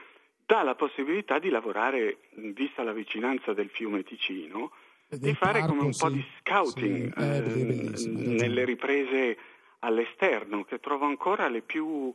dà 0.46 0.64
la 0.64 0.76
possibilità 0.76 1.40
di 1.40 1.50
lavorare, 1.50 2.18
vista 2.32 2.84
la 2.84 2.92
vicinanza 2.92 3.54
del 3.54 3.70
fiume 3.70 4.04
Ticino, 4.04 4.72
di 5.18 5.34
fare 5.34 5.60
parco, 5.60 5.74
come 5.74 5.84
un 5.84 5.94
sì. 5.94 6.04
po' 6.04 6.10
di 6.10 6.26
scouting 6.40 7.14
sì. 7.16 7.22
eh, 7.22 7.38
eh, 7.38 8.08
nelle 8.36 8.66
riprese 8.66 9.38
all'esterno, 9.80 10.64
che 10.64 10.80
trovo 10.80 11.06
ancora 11.06 11.48
le 11.50 11.62
più 11.62 12.14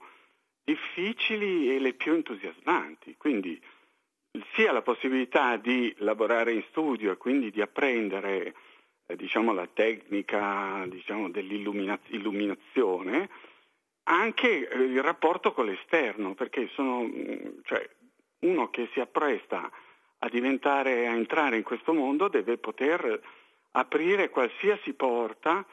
difficili 0.64 1.74
e 1.74 1.78
le 1.78 1.94
più 1.94 2.12
entusiasmanti. 2.14 3.16
Quindi 3.16 3.60
sia 4.54 4.72
la 4.72 4.82
possibilità 4.82 5.56
di 5.56 5.94
lavorare 5.98 6.52
in 6.52 6.62
studio 6.68 7.12
e 7.12 7.16
quindi 7.16 7.50
di 7.50 7.60
apprendere 7.60 8.54
eh, 9.06 9.16
diciamo, 9.16 9.52
la 9.52 9.68
tecnica 9.72 10.84
diciamo, 10.88 11.30
dell'illuminazione, 11.30 13.28
anche 14.04 14.68
eh, 14.68 14.78
il 14.82 15.02
rapporto 15.02 15.52
con 15.52 15.66
l'esterno, 15.66 16.34
perché 16.34 16.68
sono, 16.74 17.08
cioè, 17.64 17.88
uno 18.40 18.68
che 18.70 18.88
si 18.92 19.00
appresta 19.00 19.70
a 20.18 20.28
diventare, 20.28 21.06
a 21.06 21.14
entrare 21.14 21.56
in 21.56 21.62
questo 21.62 21.92
mondo 21.92 22.28
deve 22.28 22.56
poter 22.58 23.20
aprire 23.72 24.30
qualsiasi 24.30 24.92
porta 24.94 25.64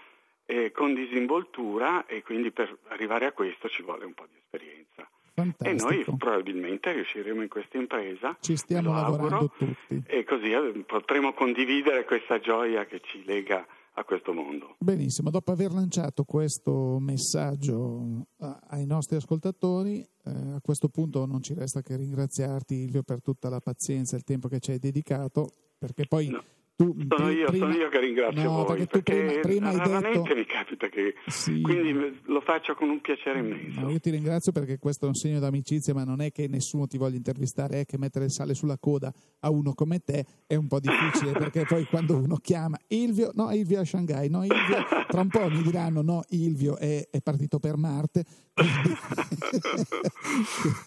eh, 0.46 0.72
con 0.72 0.94
disinvoltura 0.94 2.06
e 2.06 2.22
quindi 2.22 2.52
per 2.52 2.78
arrivare 2.90 3.26
a 3.26 3.32
questo 3.32 3.70
ci 3.70 3.82
vuole 3.82 4.06
un 4.06 4.14
po' 4.14 4.26
di 4.30 4.38
esperienza. 4.38 5.08
Fantastico. 5.36 5.90
E 5.90 5.96
noi 5.96 6.18
probabilmente 6.18 6.92
riusciremo 6.92 7.42
in 7.42 7.48
questa 7.48 7.78
impresa. 7.78 8.38
Ci 8.40 8.56
stiamo 8.56 8.94
lavorando 8.94 9.36
auguro, 9.36 9.52
tutti. 9.58 10.04
E 10.06 10.24
così 10.24 10.52
eh, 10.52 10.84
potremo 10.86 11.34
condividere 11.34 12.06
questa 12.06 12.40
gioia 12.40 12.86
che 12.86 13.02
ci 13.02 13.24
lega 13.26 13.66
a 13.96 14.04
questo 14.04 14.34
mondo. 14.34 14.76
Benissimo, 14.80 15.30
dopo 15.30 15.52
aver 15.52 15.72
lanciato 15.72 16.24
questo 16.24 16.98
messaggio 17.00 18.26
ai 18.70 18.86
nostri 18.86 19.18
ascoltatori, 19.18 20.00
eh, 20.00 20.32
a 20.32 20.60
questo 20.62 20.90
punto 20.90 21.26
non 21.26 21.42
ci 21.42 21.54
resta 21.54 21.82
che 21.82 21.96
ringraziarti 21.96 22.76
Ilvio 22.76 23.04
per 23.04 23.22
tutta 23.22 23.50
la 23.50 23.60
pazienza 23.60 24.16
e 24.16 24.20
il 24.20 24.24
tempo 24.24 24.48
che 24.48 24.60
ci 24.60 24.72
hai 24.72 24.80
dedicato, 24.80 25.52
perché 25.78 26.06
poi 26.08 26.28
no. 26.28 26.44
Tu... 26.76 26.96
Sono 27.08 27.30
io, 27.30 27.46
prima, 27.46 27.66
sono 27.68 27.78
io 27.78 27.90
che 27.90 28.00
ringrazio 28.00 28.44
no, 28.44 28.64
voi, 28.64 28.86
perché, 28.86 28.88
tu 28.88 29.02
prima, 29.04 29.40
prima 29.42 29.70
hai 29.70 29.78
raramente 29.78 30.20
detto... 30.20 30.36
mi 30.36 30.46
capita 30.46 30.88
che... 30.88 31.16
Sì. 31.28 31.62
Quindi 31.62 32.20
lo 32.24 32.42
faccio 32.42 32.74
con 32.74 32.90
un 32.90 33.00
piacere 33.00 33.40
immenso. 33.40 33.82
No, 33.82 33.90
io 33.92 34.00
ti 34.00 34.10
ringrazio 34.10 34.52
perché 34.52 34.80
questo 34.80 35.06
è 35.06 35.08
un 35.08 35.14
segno 35.14 35.40
d'amicizia, 35.40 35.94
ma 35.94 36.04
non 36.04 36.22
è 36.22 36.32
che 36.32 36.48
nessuno 36.48 36.88
ti 36.88 36.98
voglia 36.98 37.18
intervistare, 37.18 37.82
è 37.82 37.86
che 37.86 37.98
mettere 37.98 38.26
il 38.26 38.32
sale 38.32 38.56
sulla 38.56 38.78
coda 38.80 39.14
a 39.42 39.50
uno 39.50 39.74
come 39.74 40.00
te 40.00 40.26
è 40.48 40.56
un 40.56 40.68
po' 40.68 40.80
difficile, 40.80 41.32
perché 41.38 41.66
poi 41.66 41.86
quando 41.86 42.18
uno 42.18 42.38
chiama 42.38 42.78
Ilvio, 42.88 43.32
no, 43.36 43.52
Ilvio 43.52 43.82
a 43.82 43.86
Shanghai, 43.86 44.30
no, 44.30 44.44
Ilvio, 44.44 44.86
tra 45.08 45.22
un 45.22 45.28
po' 45.30 45.48
mi 45.50 45.62
diranno 45.62 46.02
no, 46.02 46.24
Ilvio 46.30 46.78
è, 46.78 47.08
è 47.10 47.22
partito 47.22 47.60
per 47.60 47.78
Marte. 47.78 48.26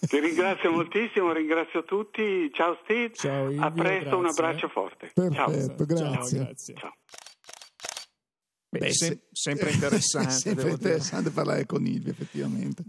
ti 0.08 0.20
ringrazio 0.20 0.70
moltissimo, 0.72 1.32
ringrazio 1.32 1.84
tutti, 1.84 2.50
ciao 2.52 2.78
Steve, 2.84 3.12
ciao, 3.14 3.50
Ilvio, 3.50 3.62
a 3.62 3.70
presto, 3.70 4.00
grazie. 4.00 4.16
un 4.16 4.26
abbraccio 4.26 4.68
forte. 4.68 5.11
Perfetto, 5.12 5.34
ciao. 5.34 5.75
Grazie. 5.84 6.38
Ciao, 6.38 6.44
grazie. 6.46 6.74
Ciao. 6.74 6.92
Beh, 8.68 8.78
Beh, 8.78 8.92
se- 8.92 9.20
sempre 9.32 9.70
interessante. 9.70 10.30
sempre 10.32 10.64
devo 10.64 10.76
dire. 10.76 10.88
interessante 10.90 11.30
parlare 11.30 11.66
con 11.66 11.86
Ilvio, 11.86 12.10
effettivamente. 12.12 12.84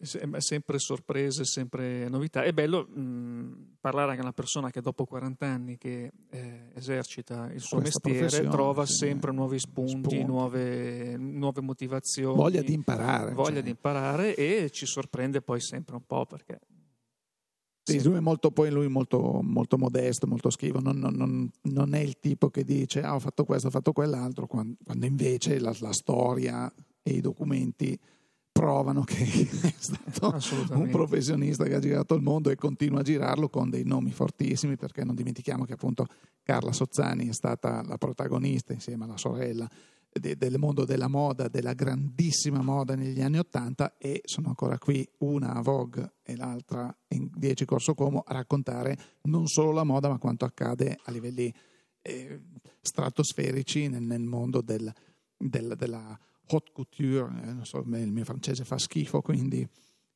Sem- 0.00 0.36
sempre 0.36 0.78
sorprese, 0.78 1.44
sempre 1.44 2.08
novità. 2.08 2.42
È 2.42 2.52
bello 2.52 2.86
mh, 2.86 3.76
parlare 3.80 4.10
anche 4.10 4.20
a 4.20 4.24
una 4.24 4.32
persona 4.32 4.70
che 4.70 4.80
dopo 4.80 5.04
40 5.04 5.46
anni 5.46 5.76
che 5.76 6.12
eh, 6.30 6.70
esercita 6.74 7.50
il 7.52 7.60
suo 7.60 7.80
Questa 7.80 8.08
mestiere 8.08 8.48
trova 8.48 8.86
sì. 8.86 8.94
sempre 8.94 9.32
nuovi 9.32 9.58
spunti, 9.58 9.90
Spunti. 9.90 10.24
Nuove, 10.24 11.16
nuove 11.16 11.60
motivazioni. 11.60 12.36
Voglia 12.36 12.62
di 12.62 12.72
imparare. 12.72 13.32
voglia 13.32 13.54
cioè. 13.54 13.62
di 13.62 13.70
imparare 13.70 14.34
e 14.36 14.70
ci 14.70 14.86
sorprende 14.86 15.42
poi 15.42 15.60
sempre 15.60 15.96
un 15.96 16.06
po' 16.06 16.24
perché 16.24 16.60
Sì, 17.84 18.02
lui 18.02 18.16
è 18.16 18.20
molto, 18.20 18.50
poi 18.50 18.70
lui 18.70 18.86
è 18.86 18.88
molto, 18.88 19.40
molto 19.42 19.76
modesto, 19.76 20.26
molto 20.26 20.48
schivo, 20.50 20.80
non, 20.80 20.96
non- 20.98 21.14
non- 21.14 21.50
non 21.62 21.94
è 21.94 22.00
il 22.00 22.18
tipo 22.18 22.48
che 22.48 22.64
dice 22.64 23.02
ah, 23.02 23.14
ho 23.14 23.18
fatto 23.18 23.44
questo, 23.44 23.68
ho 23.68 23.70
fatto 23.70 23.92
quell'altro, 23.92 24.46
quando, 24.46 24.76
quando 24.82 25.04
invece 25.06 25.58
la, 25.60 25.74
la 25.80 25.92
storia 25.92 26.72
e 27.02 27.12
i 27.12 27.20
documenti 27.20 27.98
provano 28.50 29.02
che 29.02 29.16
è 29.60 29.74
stato 29.76 30.28
un 30.74 30.88
professionista 30.90 31.64
che 31.64 31.74
ha 31.74 31.80
girato 31.80 32.14
il 32.14 32.22
mondo 32.22 32.50
e 32.50 32.54
continua 32.56 33.00
a 33.00 33.02
girarlo 33.02 33.48
con 33.48 33.68
dei 33.68 33.84
nomi 33.84 34.12
fortissimi, 34.12 34.76
perché 34.76 35.04
non 35.04 35.14
dimentichiamo 35.14 35.64
che 35.64 35.74
appunto 35.74 36.06
Carla 36.42 36.72
Sozzani 36.72 37.28
è 37.28 37.32
stata 37.32 37.82
la 37.82 37.98
protagonista 37.98 38.72
insieme 38.72 39.04
alla 39.04 39.16
sorella 39.18 39.68
de- 40.18 40.36
del 40.36 40.58
mondo 40.58 40.84
della 40.84 41.08
moda, 41.08 41.48
della 41.48 41.72
grandissima 41.74 42.62
moda 42.62 42.94
negli 42.94 43.20
anni 43.20 43.38
Ottanta 43.38 43.96
e 43.98 44.20
sono 44.24 44.48
ancora 44.48 44.78
qui 44.78 45.06
una 45.18 45.54
a 45.54 45.60
Vogue 45.60 46.14
e 46.22 46.36
l'altra 46.36 46.94
in 47.08 47.28
10 47.34 47.64
Corso 47.64 47.94
Como 47.94 48.20
a 48.20 48.32
raccontare 48.32 48.96
non 49.22 49.46
solo 49.46 49.72
la 49.72 49.84
moda 49.84 50.08
ma 50.08 50.18
quanto 50.18 50.44
accade 50.44 50.98
a 51.04 51.10
livelli 51.10 51.52
eh, 52.02 52.40
stratosferici 52.80 53.88
nel, 53.88 54.02
nel 54.02 54.22
mondo 54.22 54.60
del- 54.60 54.92
del- 55.36 55.74
della 55.76 56.18
haute 56.46 56.70
couture, 56.72 57.58
eh, 57.60 57.64
so, 57.64 57.78
il 57.78 58.12
mio 58.12 58.24
francese 58.24 58.64
fa 58.64 58.78
schifo, 58.78 59.20
quindi 59.22 59.66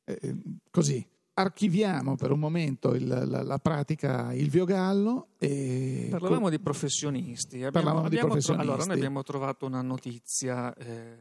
eh, 0.05 0.35
così. 0.69 1.05
Archiviamo 1.39 2.15
per 2.17 2.31
un 2.31 2.39
momento 2.39 2.93
il- 2.93 3.07
la, 3.07 3.43
la 3.43 3.57
pratica 3.59 4.33
Ilvio 4.33 4.65
Gallo 4.65 5.29
e 5.37 6.07
Parlavamo 6.09 6.49
di 6.49 6.59
professionisti. 6.59 7.55
Abbiamo, 7.63 7.71
Parlavamo 7.71 8.09
di 8.09 8.15
abbiamo 8.17 8.27
tro- 8.33 8.39
professionisti. 8.41 8.67
allora, 8.69 8.85
noi 8.85 8.95
abbiamo 8.97 9.23
trovato 9.23 9.65
una 9.65 9.81
notizia 9.81 10.73
eh, 10.75 11.17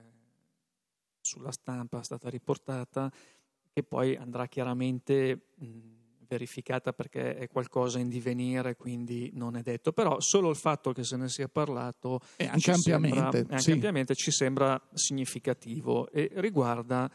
sulla 1.21 1.53
stampa, 1.53 2.01
è 2.01 2.05
stata 2.05 2.29
riportata, 2.29 3.13
che 3.73 3.83
poi 3.85 4.17
andrà 4.17 4.49
chiaramente 4.49 5.51
mh, 5.55 5.67
verificata 6.27 6.93
perché 6.93 7.37
è 7.37 7.47
qualcosa 7.47 8.01
in 8.01 8.09
divenire, 8.09 8.75
quindi 8.75 9.31
non 9.35 9.55
è 9.57 9.63
detto. 9.63 9.93
Però 9.93 10.19
solo 10.19 10.51
il 10.51 10.57
fatto 10.57 10.91
che 10.93 11.05
se 11.05 11.17
ne 11.17 11.29
sia 11.29 11.47
parlato 11.47 12.19
e 12.35 12.47
anche 12.47 12.59
ci 12.61 12.71
ampiamente, 12.71 13.17
sembra, 13.19 13.39
anche 13.39 13.59
sì. 13.61 13.71
ampiamente 13.71 14.15
ci 14.17 14.33
sembra 14.33 14.83
significativo 14.95 16.11
e 16.11 16.29
riguarda 16.35 17.09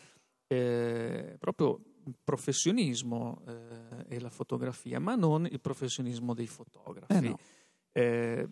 eh, 0.48 1.36
proprio 1.38 1.80
il 1.88 1.93
professionismo 2.24 3.42
eh, 3.48 4.16
e 4.16 4.20
la 4.20 4.30
fotografia, 4.30 5.00
ma 5.00 5.16
non 5.16 5.46
il 5.46 5.60
professionismo 5.60 6.34
dei 6.34 6.48
fotografi. 6.48 7.14
Eh 7.14 7.20
no. 7.22 7.40
Eh, 7.92 8.48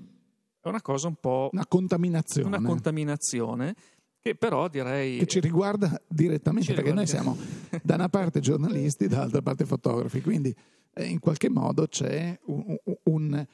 è 0.61 0.67
una 0.67 0.81
cosa 0.81 1.07
un 1.07 1.15
po' 1.15 1.49
una 1.51 1.65
contaminazione 1.65 2.55
una 2.55 2.61
contaminazione 2.67 3.73
che 4.19 4.35
però 4.35 4.67
direi 4.67 5.17
che 5.17 5.25
ci 5.25 5.39
riguarda 5.39 5.99
direttamente 6.07 6.67
Ci 6.69 6.75
perché 6.75 6.93
noi 6.93 7.05
riguarda. 7.05 7.33
siamo 7.33 7.81
da 7.83 7.95
una 7.95 8.09
parte 8.09 8.39
giornalisti 8.41 9.07
dall'altra 9.07 9.41
parte 9.41 9.65
fotografi 9.65 10.21
quindi 10.21 10.55
eh, 10.93 11.05
in 11.05 11.17
qualche 11.17 11.49
modo 11.49 11.87
c'è 11.87 12.37
un, 12.45 12.77
un- 12.83 12.95
un- 13.05 13.45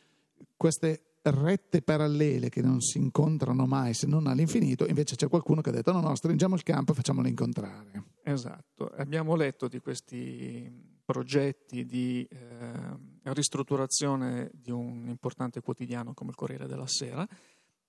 queste 0.58 1.07
rette 1.32 1.82
parallele 1.82 2.50
che 2.50 2.62
non 2.62 2.82
si 2.82 2.98
incontrano 2.98 3.66
mai 3.66 3.94
se 3.94 4.08
non 4.08 4.28
all'infinito 4.28 4.86
invece 4.86 5.16
c'è 5.16 5.28
qualcuno 5.28 5.62
che 5.62 5.70
ha 5.70 5.74
detto 5.74 5.92
no 5.92 6.02
no 6.02 6.16
stringiamo 6.16 6.56
il 6.56 6.64
campo 6.64 6.92
e 6.92 6.96
facciamolo 6.96 7.28
incontrare 7.28 8.16
Esatto, 8.30 8.90
abbiamo 8.98 9.36
letto 9.36 9.70
di 9.70 9.80
questi 9.80 10.70
progetti 11.06 11.86
di 11.86 12.28
eh, 12.30 13.32
ristrutturazione 13.32 14.52
di 14.54 14.70
un 14.70 15.08
importante 15.08 15.62
quotidiano 15.62 16.14
come 16.14 16.32
il 16.32 16.36
Corriere 16.36 16.68
della 16.68 16.88
Sera 16.88 17.26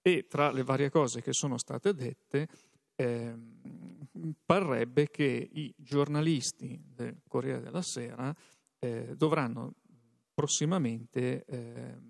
e 0.00 0.26
tra 0.28 0.52
le 0.52 0.62
varie 0.62 0.90
cose 0.90 1.22
che 1.22 1.32
sono 1.32 1.58
state 1.58 1.92
dette 1.92 2.46
ehm, 2.94 4.38
parrebbe 4.46 5.08
che 5.10 5.48
i 5.50 5.74
giornalisti 5.76 6.80
del 6.94 7.20
Corriere 7.26 7.60
della 7.60 7.82
Sera 7.82 8.32
eh, 8.78 9.16
dovranno 9.16 9.74
prossimamente 10.32 11.44
ehm, 11.46 12.07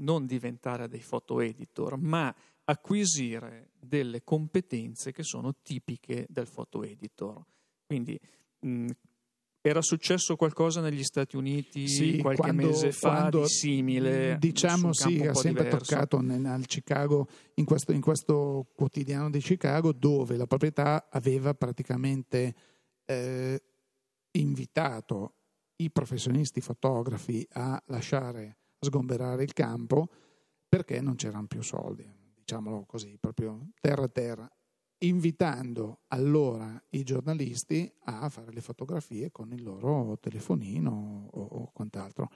non 0.00 0.26
diventare 0.26 0.88
dei 0.88 1.02
photo 1.06 1.40
editor, 1.40 1.96
ma 1.96 2.34
acquisire 2.64 3.70
delle 3.78 4.22
competenze 4.22 5.12
che 5.12 5.22
sono 5.22 5.56
tipiche 5.62 6.26
del 6.28 6.48
photo 6.48 6.82
editor. 6.82 7.42
Quindi 7.86 8.18
mh, 8.60 8.90
Era 9.62 9.82
successo 9.82 10.36
qualcosa 10.36 10.80
negli 10.80 11.02
Stati 11.02 11.36
Uniti 11.36 11.86
sì, 11.86 12.18
qualche 12.18 12.40
quando, 12.40 12.66
mese 12.66 12.92
fa 12.92 13.10
quando, 13.10 13.42
di 13.42 13.48
simile? 13.48 14.36
Diciamo 14.38 14.92
sì, 14.94 15.20
ha 15.26 15.34
sempre 15.34 15.64
diverso. 15.64 15.90
toccato 15.90 16.20
nel, 16.20 16.46
al 16.46 16.64
Chicago, 16.64 17.28
in 17.56 17.66
questo, 17.66 17.92
in 17.92 18.00
questo, 18.00 18.70
quotidiano 18.74 19.28
di 19.28 19.40
Chicago, 19.40 19.92
dove 19.92 20.36
la 20.36 20.46
proprietà 20.46 21.08
aveva 21.10 21.52
praticamente 21.52 22.54
eh, 23.04 23.62
invitato 24.32 25.34
i 25.76 25.90
professionisti 25.90 26.62
fotografi 26.62 27.46
a 27.52 27.82
lasciare 27.88 28.59
sgomberare 28.80 29.42
il 29.42 29.52
campo 29.52 30.08
perché 30.68 31.00
non 31.00 31.16
c'erano 31.16 31.46
più 31.46 31.62
soldi, 31.62 32.08
diciamolo 32.34 32.84
così, 32.86 33.16
proprio 33.18 33.70
terra 33.80 34.04
a 34.04 34.08
terra 34.08 34.50
invitando 35.02 36.00
allora 36.08 36.82
i 36.90 37.02
giornalisti 37.02 37.90
a 38.04 38.28
fare 38.28 38.52
le 38.52 38.60
fotografie 38.60 39.30
con 39.30 39.52
il 39.52 39.62
loro 39.62 40.18
telefonino 40.18 41.28
o, 41.30 41.40
o 41.40 41.70
quant'altro. 41.72 42.28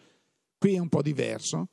Qui 0.59 0.75
è 0.75 0.79
un 0.79 0.89
po' 0.89 1.03
diverso, 1.03 1.69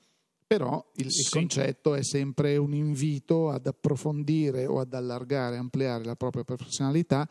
però 0.45 0.85
il, 0.95 1.11
sì. 1.11 1.21
il, 1.21 1.29
concetto 1.29 1.93
è 1.93 2.03
sempre 2.03 2.57
un 2.57 2.73
invito 2.73 3.49
ad 3.49 3.67
approfondire 3.67 4.65
o 4.65 4.79
ad 4.79 4.93
allargare, 4.93 5.55
ampliare 5.55 6.03
la 6.03 6.15
propria 6.15 6.43
professionalità 6.43 7.27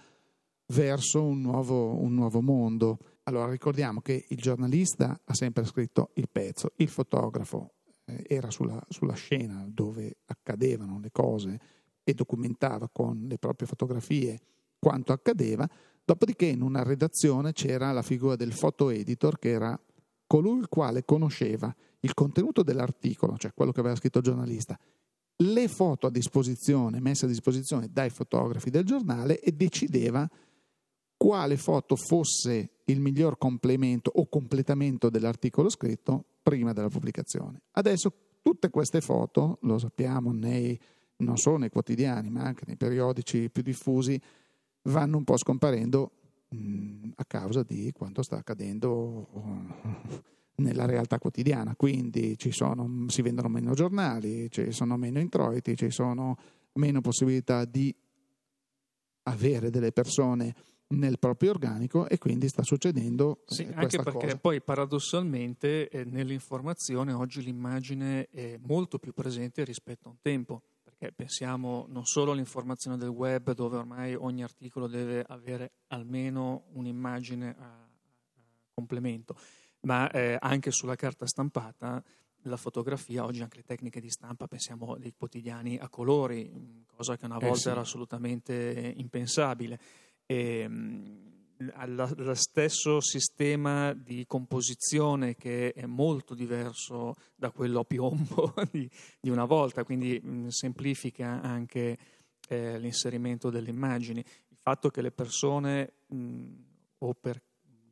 verso 0.69 1.23
un 1.23 1.41
nuovo, 1.41 2.01
un 2.01 2.15
nuovo 2.15 2.41
mondo. 2.41 2.99
Allora 3.31 3.49
ricordiamo 3.49 4.01
che 4.01 4.27
il 4.29 4.39
giornalista 4.39 5.21
ha 5.25 5.35
sempre 5.35 5.65
scritto 5.65 6.11
il 6.15 6.29
pezzo, 6.29 6.73
il 6.79 6.89
fotografo 6.89 7.75
eh, 8.05 8.25
era 8.27 8.51
sulla, 8.51 8.85
sulla 8.89 9.15
scena 9.15 9.65
dove 9.69 10.17
accadevano 10.27 10.99
le 10.99 11.13
cose 11.13 11.61
e 12.03 12.13
documentava 12.13 12.89
con 12.93 13.27
le 13.29 13.39
proprie 13.39 13.69
fotografie 13.69 14.41
quanto 14.81 15.13
accadeva, 15.13 15.69
dopodiché 16.05 16.47
in 16.47 16.61
una 16.61 16.83
redazione 16.83 17.53
c'era 17.53 17.93
la 17.93 18.03
figura 18.03 18.35
del 18.35 18.53
photo 18.53 18.91
editor 18.91 19.39
che 19.39 19.51
era 19.51 19.81
colui 20.27 20.59
il 20.59 20.69
quale 20.69 21.05
conosceva 21.05 21.73
il 22.01 22.15
contenuto 22.15 22.65
dell'articolo, 22.65 23.37
cioè 23.37 23.53
quello 23.55 23.71
che 23.71 23.79
aveva 23.79 23.95
scritto 23.95 24.19
il 24.19 24.25
giornalista, 24.25 24.77
le 25.37 25.69
foto 25.69 26.09
a 26.09 26.11
disposizione, 26.11 26.99
messe 26.99 27.27
a 27.27 27.29
disposizione 27.29 27.91
dai 27.93 28.11
fotografi 28.11 28.71
del 28.71 28.85
giornale 28.85 29.39
e 29.39 29.53
decideva 29.53 30.29
quale 31.17 31.59
foto 31.59 31.97
fosse 31.97 32.80
il 32.91 33.01
miglior 33.01 33.39
complemento 33.39 34.11
o 34.15 34.29
completamento 34.29 35.11
dell'articolo 35.11 35.69
scritto 35.69 36.25
prima 36.43 36.73
della 36.73 36.89
pubblicazione. 36.89 37.63
Adesso 37.73 38.13
tutte 38.43 38.71
queste 38.71 39.01
foto, 39.01 39.59
lo 39.63 39.79
sappiamo 39.79 40.33
nei 40.33 40.79
non 41.21 41.37
solo 41.37 41.59
nei 41.59 41.71
quotidiani, 41.71 42.31
ma 42.31 42.43
anche 42.43 42.65
nei 42.67 42.77
periodici 42.77 43.51
più 43.51 43.63
diffusi, 43.63 44.21
vanno 44.83 45.17
un 45.17 45.25
po' 45.25 45.37
scomparendo 45.37 46.11
mh, 46.49 47.11
a 47.17 47.25
causa 47.25 47.63
di 47.63 47.93
quanto 47.93 48.23
sta 48.23 48.37
accadendo 48.37 49.29
nella 50.57 50.87
realtà 50.87 51.19
quotidiana. 51.19 51.75
Quindi 51.77 52.37
sono, 52.51 53.07
si 53.09 53.23
vendono 53.23 53.49
meno 53.49 53.75
giornali, 53.75 54.51
ci 54.51 54.73
sono 54.73 54.97
meno 54.97 55.21
introiti, 55.21 55.77
ci 55.77 55.91
sono 55.91 56.37
meno 56.75 57.01
possibilità 57.01 57.65
di 57.65 57.95
avere 59.25 59.71
delle 59.71 59.93
persone 59.93 60.55
nel 60.91 61.19
proprio 61.19 61.51
organico 61.51 62.09
e 62.09 62.19
quindi 62.19 62.49
sta 62.49 62.63
succedendo 62.63 63.43
sì, 63.47 63.63
eh, 63.63 63.73
anche 63.75 63.99
perché 63.99 64.27
cosa. 64.27 64.39
poi 64.39 64.61
paradossalmente 64.61 65.89
eh, 65.89 66.05
nell'informazione 66.05 67.13
oggi 67.13 67.43
l'immagine 67.43 68.29
è 68.31 68.59
molto 68.61 68.99
più 68.99 69.13
presente 69.13 69.63
rispetto 69.65 70.09
a 70.09 70.11
un 70.11 70.19
tempo 70.21 70.63
perché 70.83 71.13
pensiamo 71.13 71.87
non 71.89 72.05
solo 72.05 72.33
all'informazione 72.33 72.97
del 72.97 73.09
web 73.09 73.53
dove 73.55 73.77
ormai 73.77 74.15
ogni 74.15 74.43
articolo 74.43 74.87
deve 74.87 75.25
avere 75.27 75.73
almeno 75.89 76.65
un'immagine 76.73 77.55
a, 77.57 77.65
a 77.65 77.89
complemento, 78.75 79.37
ma 79.83 80.11
eh, 80.11 80.37
anche 80.39 80.71
sulla 80.71 80.97
carta 80.97 81.27
stampata 81.27 82.03
la 82.45 82.57
fotografia, 82.57 83.25
oggi 83.25 83.43
anche 83.43 83.59
le 83.59 83.65
tecniche 83.65 84.01
di 84.01 84.11
stampa, 84.11 84.47
pensiamo 84.47 84.95
ai 84.95 85.13
quotidiani 85.17 85.79
a 85.79 85.89
colori, 85.89 86.85
cosa 86.87 87.17
che 87.17 87.27
una 87.27 87.39
volta 87.39 87.55
eh 87.55 87.61
sì. 87.61 87.69
era 87.69 87.81
assolutamente 87.81 88.95
impensabile. 88.97 89.79
E, 90.31 90.69
lo 91.87 92.35
stesso 92.35 93.01
sistema 93.01 93.93
di 93.93 94.25
composizione 94.27 95.35
che 95.35 95.73
è 95.73 95.87
molto 95.87 96.35
diverso 96.35 97.17
da 97.35 97.51
quello 97.51 97.81
a 97.81 97.85
piombo 97.85 98.55
di, 98.71 98.89
di 99.21 99.29
una 99.29 99.45
volta, 99.45 99.83
quindi 99.83 100.21
mh, 100.21 100.47
semplifica 100.49 101.43
anche 101.43 101.99
eh, 102.49 102.79
l'inserimento 102.79 103.51
delle 103.51 103.71
immagini. 103.71 104.21
Il 104.21 104.57
fatto 104.57 104.89
che 104.89 105.03
le 105.03 105.11
persone 105.11 105.95
mh, 106.07 106.53
o 106.99 107.13
per 107.15 107.43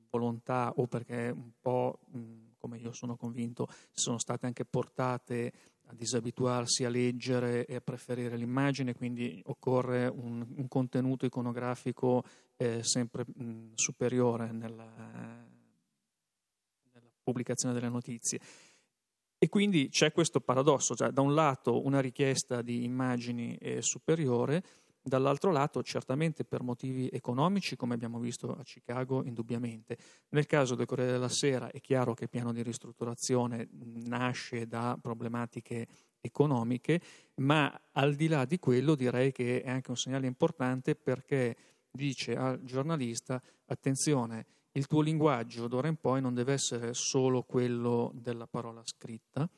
volontà 0.09 0.73
o 0.77 0.87
perché 0.87 1.31
un 1.35 1.51
po', 1.61 1.99
mh, 2.13 2.53
come 2.57 2.79
io 2.79 2.93
sono 2.93 3.17
convinto, 3.17 3.67
sono 3.93 4.19
state 4.19 4.47
anche 4.47 4.65
portate 4.65 5.53
a 5.91 5.95
disabituarsi 5.95 6.85
a 6.85 6.91
leggere 6.91 7.65
e 7.67 7.77
a 7.77 7.81
preferire 7.81 8.37
l'immagine, 8.37 8.95
quindi 8.95 9.41
occorre 9.47 10.07
un, 10.07 10.47
un 10.57 10.69
contenuto 10.69 11.25
iconografico 11.25 12.23
eh, 12.57 12.83
sempre 12.83 13.25
mh, 13.27 13.73
superiore 13.75 14.53
nella, 14.53 14.91
nella, 16.93 17.11
pubblicazione 17.23 17.73
delle 17.75 17.89
notizie. 17.89 18.39
E 19.39 19.49
quindi 19.49 19.89
c'è 19.89 20.13
questo 20.13 20.41
paradosso, 20.41 20.95
cioè 20.95 21.11
da 21.11 21.23
un 21.23 21.35
lato 21.35 21.85
una 21.85 22.01
richiesta 22.01 22.61
di 22.61 22.85
immagini 22.85 23.57
è 23.57 23.81
superiore, 23.81 24.63
dall'altro 25.09 25.51
lato 25.51 25.83
certamente 25.83 26.45
per 26.45 26.63
motivi 26.63 27.09
economici, 27.09 27.77
come 27.77 27.95
abbiamo 27.95 28.19
visto 28.19 28.55
a 28.55 28.63
Chicago, 28.63 29.25
indubbiamente. 29.25 29.97
Nel 30.31 30.47
caso 30.47 30.75
del 30.75 30.87
Corriere 30.87 31.13
della 31.13 31.29
Sera 31.29 31.71
è 31.71 31.81
chiaro 31.81 32.15
che 32.15 32.25
il 32.25 32.31
piano 32.31 32.53
di 32.53 32.63
ristrutturazione 32.63 33.69
nasce 34.07 34.67
da 34.67 34.99
problematiche 35.01 35.87
economiche, 36.21 37.01
ma 37.37 37.73
al 37.93 38.15
di 38.15 38.29
là 38.29 38.45
di 38.45 38.59
quello 38.59 38.95
direi 38.95 39.33
che 39.33 39.63
è 39.63 39.71
anche 39.71 39.91
un 39.91 39.97
segnale 39.97 40.27
importante 40.27 40.95
perché 40.95 41.57
dice 41.91 42.37
al 42.37 42.63
giornalista 42.63 43.43
attenzione, 43.67 44.47
il 44.73 44.87
tuo 44.87 45.01
linguaggio 45.01 45.67
d'ora 45.67 45.89
in 45.89 45.97
poi 45.97 46.21
non 46.21 46.35
deve 46.35 46.53
essere 46.53 46.95
solo 46.95 47.43
quello 47.43 48.13
della 48.15 48.47
parola 48.47 48.83
scritta, 48.85 49.49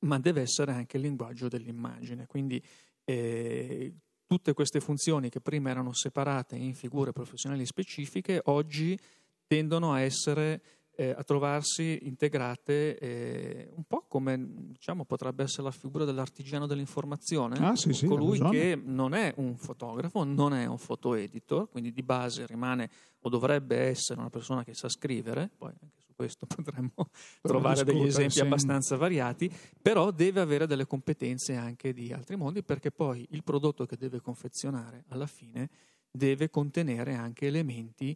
ma 0.00 0.18
deve 0.18 0.40
essere 0.40 0.72
anche 0.72 0.96
il 0.96 1.02
linguaggio 1.02 1.48
dell'immagine. 1.48 2.26
Quindi 2.26 2.62
eh, 3.04 3.94
tutte 4.30 4.52
queste 4.52 4.78
funzioni 4.78 5.28
che 5.28 5.40
prima 5.40 5.70
erano 5.70 5.92
separate 5.92 6.54
in 6.54 6.72
figure 6.76 7.10
professionali 7.10 7.66
specifiche, 7.66 8.40
oggi 8.44 8.96
tendono 9.44 9.92
a 9.92 10.02
essere 10.02 10.62
eh, 10.94 11.10
a 11.10 11.24
trovarsi 11.24 11.98
integrate 12.02 12.96
eh, 12.98 13.68
un 13.74 13.82
po' 13.88 14.04
come 14.06 14.38
diciamo, 14.68 15.04
potrebbe 15.04 15.42
essere 15.42 15.64
la 15.64 15.72
figura 15.72 16.04
dell'artigiano 16.04 16.68
dell'informazione, 16.68 17.56
ah, 17.58 17.74
sì, 17.74 17.92
sì, 17.92 18.06
colui 18.06 18.38
che 18.38 18.80
non 18.80 19.14
è 19.14 19.34
un 19.38 19.56
fotografo, 19.56 20.22
non 20.22 20.54
è 20.54 20.64
un 20.64 20.78
foto 20.78 21.14
editor, 21.14 21.68
quindi 21.68 21.90
di 21.90 22.04
base 22.04 22.46
rimane 22.46 22.88
o 23.22 23.28
dovrebbe 23.28 23.78
essere 23.78 24.20
una 24.20 24.30
persona 24.30 24.62
che 24.62 24.74
sa 24.74 24.88
scrivere, 24.88 25.50
poi 25.58 25.72
anche 25.82 25.98
su 25.98 26.09
questo 26.20 26.44
potremmo 26.44 27.08
trovare 27.40 27.82
degli 27.82 28.04
esempi 28.04 28.34
sì. 28.34 28.40
abbastanza 28.40 28.94
variati, 28.96 29.50
però 29.80 30.10
deve 30.10 30.40
avere 30.40 30.66
delle 30.66 30.86
competenze 30.86 31.54
anche 31.54 31.94
di 31.94 32.12
altri 32.12 32.36
mondi 32.36 32.62
perché 32.62 32.90
poi 32.90 33.26
il 33.30 33.42
prodotto 33.42 33.86
che 33.86 33.96
deve 33.96 34.20
confezionare 34.20 35.04
alla 35.08 35.26
fine 35.26 35.70
deve 36.10 36.50
contenere 36.50 37.14
anche 37.14 37.46
elementi 37.46 38.14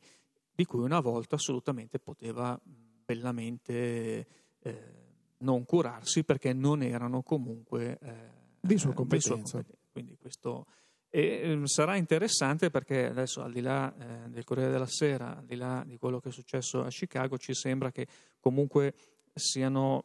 di 0.54 0.64
cui 0.66 0.80
una 0.80 1.00
volta 1.00 1.36
assolutamente 1.36 1.98
poteva 1.98 2.60
bellamente 2.62 4.26
eh, 4.58 5.02
non 5.38 5.64
curarsi 5.64 6.24
perché 6.24 6.52
non 6.52 6.82
erano 6.82 7.22
comunque 7.22 7.98
eh, 8.02 8.14
di 8.60 8.76
sua 8.76 8.92
competenza. 8.92 9.58
Di 9.58 9.64
sua 9.66 9.76
Quindi 9.92 10.16
questo 10.18 10.66
e, 11.16 11.60
eh, 11.62 11.66
sarà 11.66 11.94
interessante 11.94 12.70
perché 12.70 13.06
adesso 13.06 13.40
al 13.40 13.52
di 13.52 13.60
là 13.60 13.94
eh, 13.96 14.28
del 14.30 14.42
Corriere 14.42 14.72
della 14.72 14.88
Sera, 14.88 15.36
al 15.36 15.44
di 15.44 15.54
là 15.54 15.84
di 15.86 15.96
quello 15.96 16.18
che 16.18 16.30
è 16.30 16.32
successo 16.32 16.82
a 16.82 16.88
Chicago, 16.88 17.38
ci 17.38 17.54
sembra 17.54 17.92
che 17.92 18.08
comunque 18.40 18.94
siano 19.32 20.02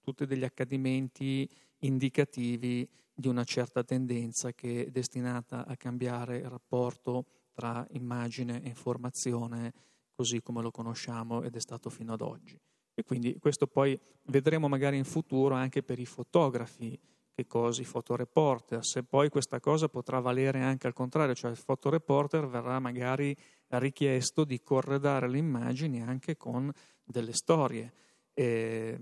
tutti 0.00 0.24
degli 0.24 0.44
accadimenti 0.44 1.46
indicativi 1.80 2.88
di 3.12 3.28
una 3.28 3.44
certa 3.44 3.84
tendenza 3.84 4.52
che 4.52 4.86
è 4.86 4.90
destinata 4.90 5.66
a 5.66 5.76
cambiare 5.76 6.38
il 6.38 6.48
rapporto 6.48 7.26
tra 7.52 7.86
immagine 7.90 8.62
e 8.62 8.68
informazione 8.68 9.72
così 10.14 10.40
come 10.40 10.62
lo 10.62 10.70
conosciamo 10.70 11.42
ed 11.42 11.56
è 11.56 11.60
stato 11.60 11.90
fino 11.90 12.14
ad 12.14 12.22
oggi. 12.22 12.58
E 12.94 13.02
quindi 13.04 13.38
questo 13.38 13.66
poi 13.66 13.98
vedremo 14.24 14.66
magari 14.68 14.96
in 14.96 15.04
futuro 15.04 15.54
anche 15.54 15.82
per 15.82 15.98
i 15.98 16.06
fotografi, 16.06 16.98
che 17.36 17.46
cosa, 17.46 17.82
i 17.82 17.84
fotoreporter, 17.84 18.82
se 18.82 19.02
poi 19.02 19.28
questa 19.28 19.60
cosa 19.60 19.90
potrà 19.90 20.20
valere 20.20 20.62
anche 20.62 20.86
al 20.86 20.94
contrario, 20.94 21.34
cioè 21.34 21.50
il 21.50 21.58
fotoreporter 21.58 22.48
verrà 22.48 22.80
magari 22.80 23.36
richiesto 23.68 24.44
di 24.44 24.62
corredare 24.62 25.28
le 25.28 25.36
immagini 25.36 26.00
anche 26.00 26.38
con 26.38 26.72
delle 27.04 27.34
storie. 27.34 27.92
E, 28.32 28.98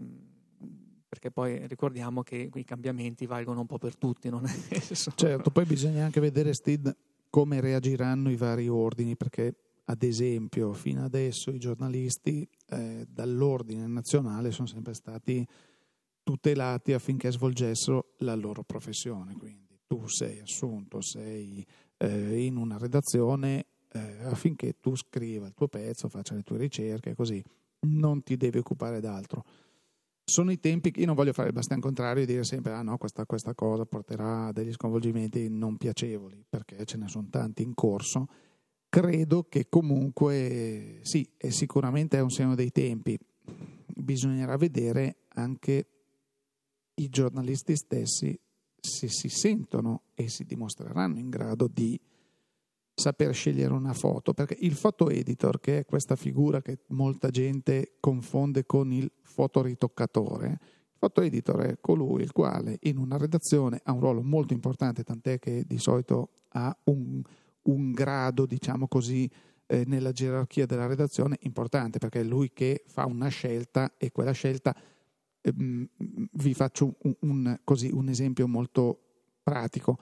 perché 1.07 1.31
poi 1.31 1.64
ricordiamo 1.68 2.25
che 2.25 2.51
i 2.53 2.64
cambiamenti 2.64 3.25
valgono 3.25 3.61
un 3.61 3.66
po' 3.66 3.79
per 3.79 3.97
tutti, 3.97 4.29
non 4.29 4.44
è 4.47 4.51
Certo, 5.14 5.51
poi 5.51 5.64
bisogna 5.64 6.05
anche 6.05 6.18
vedere, 6.18 6.55
Steve, 6.55 6.97
come 7.31 7.61
reagiranno 7.61 8.33
i 8.33 8.37
vari 8.37 8.66
ordini, 8.66 9.16
perché 9.16 9.55
ad 9.85 10.03
esempio, 10.03 10.73
fino 10.73 11.05
adesso 11.05 11.53
i 11.53 11.59
giornalisti 11.61 12.49
eh, 12.70 13.07
dall'ordine 13.09 13.87
nazionale 13.87 14.51
sono 14.51 14.66
sempre 14.66 14.92
stati 14.92 15.47
tutelati 16.25 16.93
affinché 16.93 17.31
svolgessero 17.31 18.15
la 18.19 18.35
loro 18.35 18.65
professione. 18.65 19.35
Quindi 19.35 19.79
tu 19.87 20.09
sei 20.09 20.41
assunto, 20.41 21.01
sei 21.01 21.65
eh, 21.99 22.45
in 22.45 22.57
una 22.57 22.77
redazione 22.79 23.67
eh, 23.93 24.25
affinché 24.25 24.81
tu 24.81 24.97
scriva 24.97 25.47
il 25.47 25.55
tuo 25.55 25.69
pezzo, 25.69 26.09
faccia 26.09 26.35
le 26.35 26.43
tue 26.43 26.59
ricerche, 26.59 27.15
così 27.15 27.41
non 27.87 28.25
ti 28.25 28.37
devi 28.37 28.59
occupare 28.59 28.99
d'altro. 29.01 29.45
Sono 30.25 30.51
i 30.51 30.59
tempi 30.59 30.91
che 30.91 31.01
io 31.01 31.07
non 31.07 31.15
voglio 31.15 31.35
fare 31.35 31.49
il 31.49 31.55
bastian 31.55 31.81
contrario 31.81 32.23
e 32.23 32.27
dire 32.27 32.43
sempre 32.45 32.73
ah 32.73 32.83
no, 32.83 32.97
questa, 32.97 33.27
questa 33.27 33.55
cosa 33.55 33.85
porterà 33.85 34.47
a 34.47 34.53
degli 34.53 34.73
sconvolgimenti 34.73 35.49
non 35.51 35.77
piacevoli, 35.77 36.43
perché 36.49 36.85
ce 36.87 36.97
ne 36.97 37.07
sono 37.09 37.29
tanti 37.31 37.63
in 37.63 37.75
corso 37.75 38.27
credo 38.95 39.49
che 39.49 39.67
comunque 39.69 41.01
sì, 41.03 41.29
è 41.37 41.51
sicuramente 41.51 42.17
è 42.17 42.21
un 42.21 42.31
segno 42.31 42.55
dei 42.55 42.71
tempi. 42.71 43.19
Bisognerà 43.89 44.57
vedere 44.57 45.17
anche 45.31 45.94
i 46.95 47.09
giornalisti 47.09 47.77
stessi 47.77 48.39
se 48.81 49.09
si 49.09 49.29
sentono 49.29 50.03
e 50.15 50.29
si 50.29 50.45
dimostreranno 50.45 51.19
in 51.19 51.31
grado 51.31 51.69
di 51.69 51.99
saper 52.95 53.35
scegliere 53.35 53.73
una 53.73 53.95
foto, 53.95 54.35
perché 54.35 54.57
il 54.61 54.75
foto 54.75 55.09
editor, 55.09 55.59
che 55.59 55.79
è 55.81 55.85
questa 55.85 56.17
figura 56.17 56.63
che 56.63 56.81
molta 56.89 57.31
gente 57.31 57.97
confonde 57.99 58.67
con 58.67 58.93
il 58.93 59.11
fotoritoccatore, 59.23 60.49
il 60.49 60.99
foto 60.99 61.21
editor 61.23 61.61
è 61.63 61.81
colui 61.81 62.23
il 62.23 62.33
quale 62.33 62.79
in 62.83 62.99
una 62.99 63.17
redazione 63.17 63.81
ha 63.83 63.93
un 63.93 64.01
ruolo 64.01 64.23
molto 64.23 64.53
importante, 64.53 65.03
tant'è 65.03 65.39
che 65.39 65.65
di 65.67 65.79
solito 65.79 66.29
ha 66.51 66.77
un 66.85 67.23
un 67.65 67.93
grado, 67.93 68.47
diciamo 68.47 68.89
così, 68.89 69.31
eh, 69.67 69.85
nella 69.87 70.13
gerarchia 70.13 70.67
della 70.67 70.87
redazione 70.87 71.39
importante, 71.43 71.99
perché 71.99 72.21
è 72.21 72.25
lui 72.25 72.53
che 72.53 72.83
fa 72.87 73.07
una 73.07 73.29
scelta 73.29 73.95
e 73.97 74.11
quella 74.11 74.33
scelta, 74.33 74.75
ehm, 74.75 74.83
vi 75.53 76.55
faccio 76.55 76.97
un, 77.03 77.15
un, 77.21 77.61
così, 77.65 77.91
un, 77.93 78.09
esempio 78.09 78.49
molto 78.49 78.99
pratico. 79.43 79.99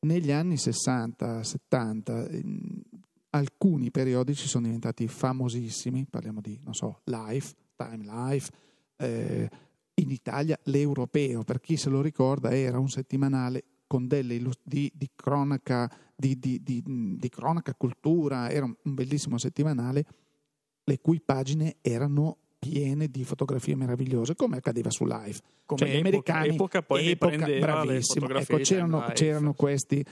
Negli 0.00 0.30
anni 0.30 0.54
60-70 0.54 2.30
ehm, 2.30 2.82
alcuni 3.30 3.90
periodici 3.90 4.46
sono 4.46 4.64
diventati 4.64 5.08
famosissimi, 5.08 6.06
parliamo 6.08 6.40
di, 6.40 6.58
non 6.62 6.74
so, 6.74 7.00
Life, 7.04 7.54
Time 7.76 8.04
Life, 8.04 8.50
eh, 8.96 9.50
in 9.94 10.10
Italia 10.10 10.58
l'Europeo, 10.64 11.42
per 11.42 11.60
chi 11.60 11.76
se 11.76 11.88
lo 11.88 12.00
ricorda, 12.00 12.50
era 12.50 12.78
un 12.78 12.88
settimanale 12.88 13.64
con 13.86 14.06
delle 14.06 14.34
illust- 14.34 14.60
di, 14.62 14.90
di, 14.94 15.10
cronaca, 15.14 15.90
di, 16.14 16.38
di, 16.38 17.28
cronaca 17.28 17.74
cultura, 17.74 18.50
era 18.50 18.64
un, 18.64 18.94
bellissimo 18.94 19.38
settimanale, 19.38 20.04
le 20.84 21.00
cui 21.00 21.20
pagine 21.20 21.76
erano 21.80 22.38
piene 22.64 23.08
di 23.08 23.24
fotografie 23.24 23.76
meravigliose, 23.76 24.34
come 24.34 24.56
accadeva 24.56 24.90
su 24.90 25.04
Live. 25.04 25.38
Come 25.66 25.80
cioè, 25.80 25.88
epoca, 25.88 25.96
gli 25.96 26.00
americani, 26.00 26.54
epoca 26.54 26.82
poi 26.82 27.10
epoca, 27.10 27.46
bravissimo. 27.46 28.28
Ecco, 28.28 28.56
c'erano, 28.58 29.10
c'erano 29.12 29.52
questi 29.54 30.04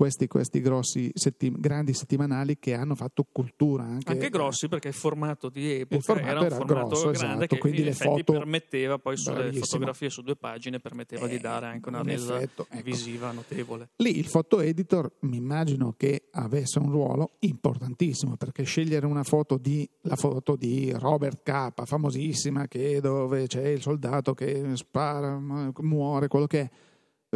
questi, 0.00 0.28
questi 0.28 0.62
grossi 0.62 1.10
setti, 1.12 1.52
grandi 1.54 1.92
settimanali 1.92 2.58
che 2.58 2.72
hanno 2.72 2.94
fatto 2.94 3.26
cultura. 3.30 3.82
Anche, 3.82 4.10
anche 4.10 4.30
grossi 4.30 4.66
perché 4.66 4.88
il 4.88 4.94
formato 4.94 5.50
di 5.50 5.72
epoca 5.72 5.96
il 5.96 6.02
formato 6.02 6.30
era 6.30 6.40
un 6.40 6.48
formato 6.48 6.86
grosso, 6.86 7.10
grande 7.10 7.26
esatto, 7.26 7.46
che 7.46 7.58
quindi 7.58 7.84
le 7.84 7.92
foto 7.92 8.32
permetteva 8.32 8.96
poi 8.96 9.18
sulle 9.18 9.34
bravissimo. 9.34 9.66
fotografie 9.66 10.08
su 10.08 10.22
due 10.22 10.36
pagine 10.36 10.80
permetteva 10.80 11.26
eh, 11.26 11.28
di 11.28 11.38
dare 11.38 11.66
anche 11.66 11.86
una 11.90 12.00
resa 12.00 12.36
effetto, 12.36 12.66
ecco. 12.70 12.82
visiva 12.82 13.30
notevole. 13.32 13.90
Lì 13.96 14.16
il 14.16 14.24
foto 14.24 14.60
editor 14.60 15.12
mi 15.20 15.36
immagino 15.36 15.92
che 15.98 16.28
avesse 16.30 16.78
un 16.78 16.90
ruolo 16.90 17.32
importantissimo 17.40 18.36
perché 18.36 18.62
scegliere 18.62 19.04
una 19.04 19.22
foto 19.22 19.58
di 19.58 19.86
la 20.04 20.16
foto 20.16 20.56
di 20.56 20.90
Robert 20.96 21.42
K, 21.42 21.84
famosissima, 21.84 22.68
che 22.68 23.02
dove 23.02 23.46
c'è 23.46 23.66
il 23.66 23.82
soldato 23.82 24.32
che 24.32 24.64
spara, 24.76 25.38
muore, 25.38 26.28
quello 26.28 26.46
che 26.46 26.60
è 26.60 26.62
eh, 26.62 26.70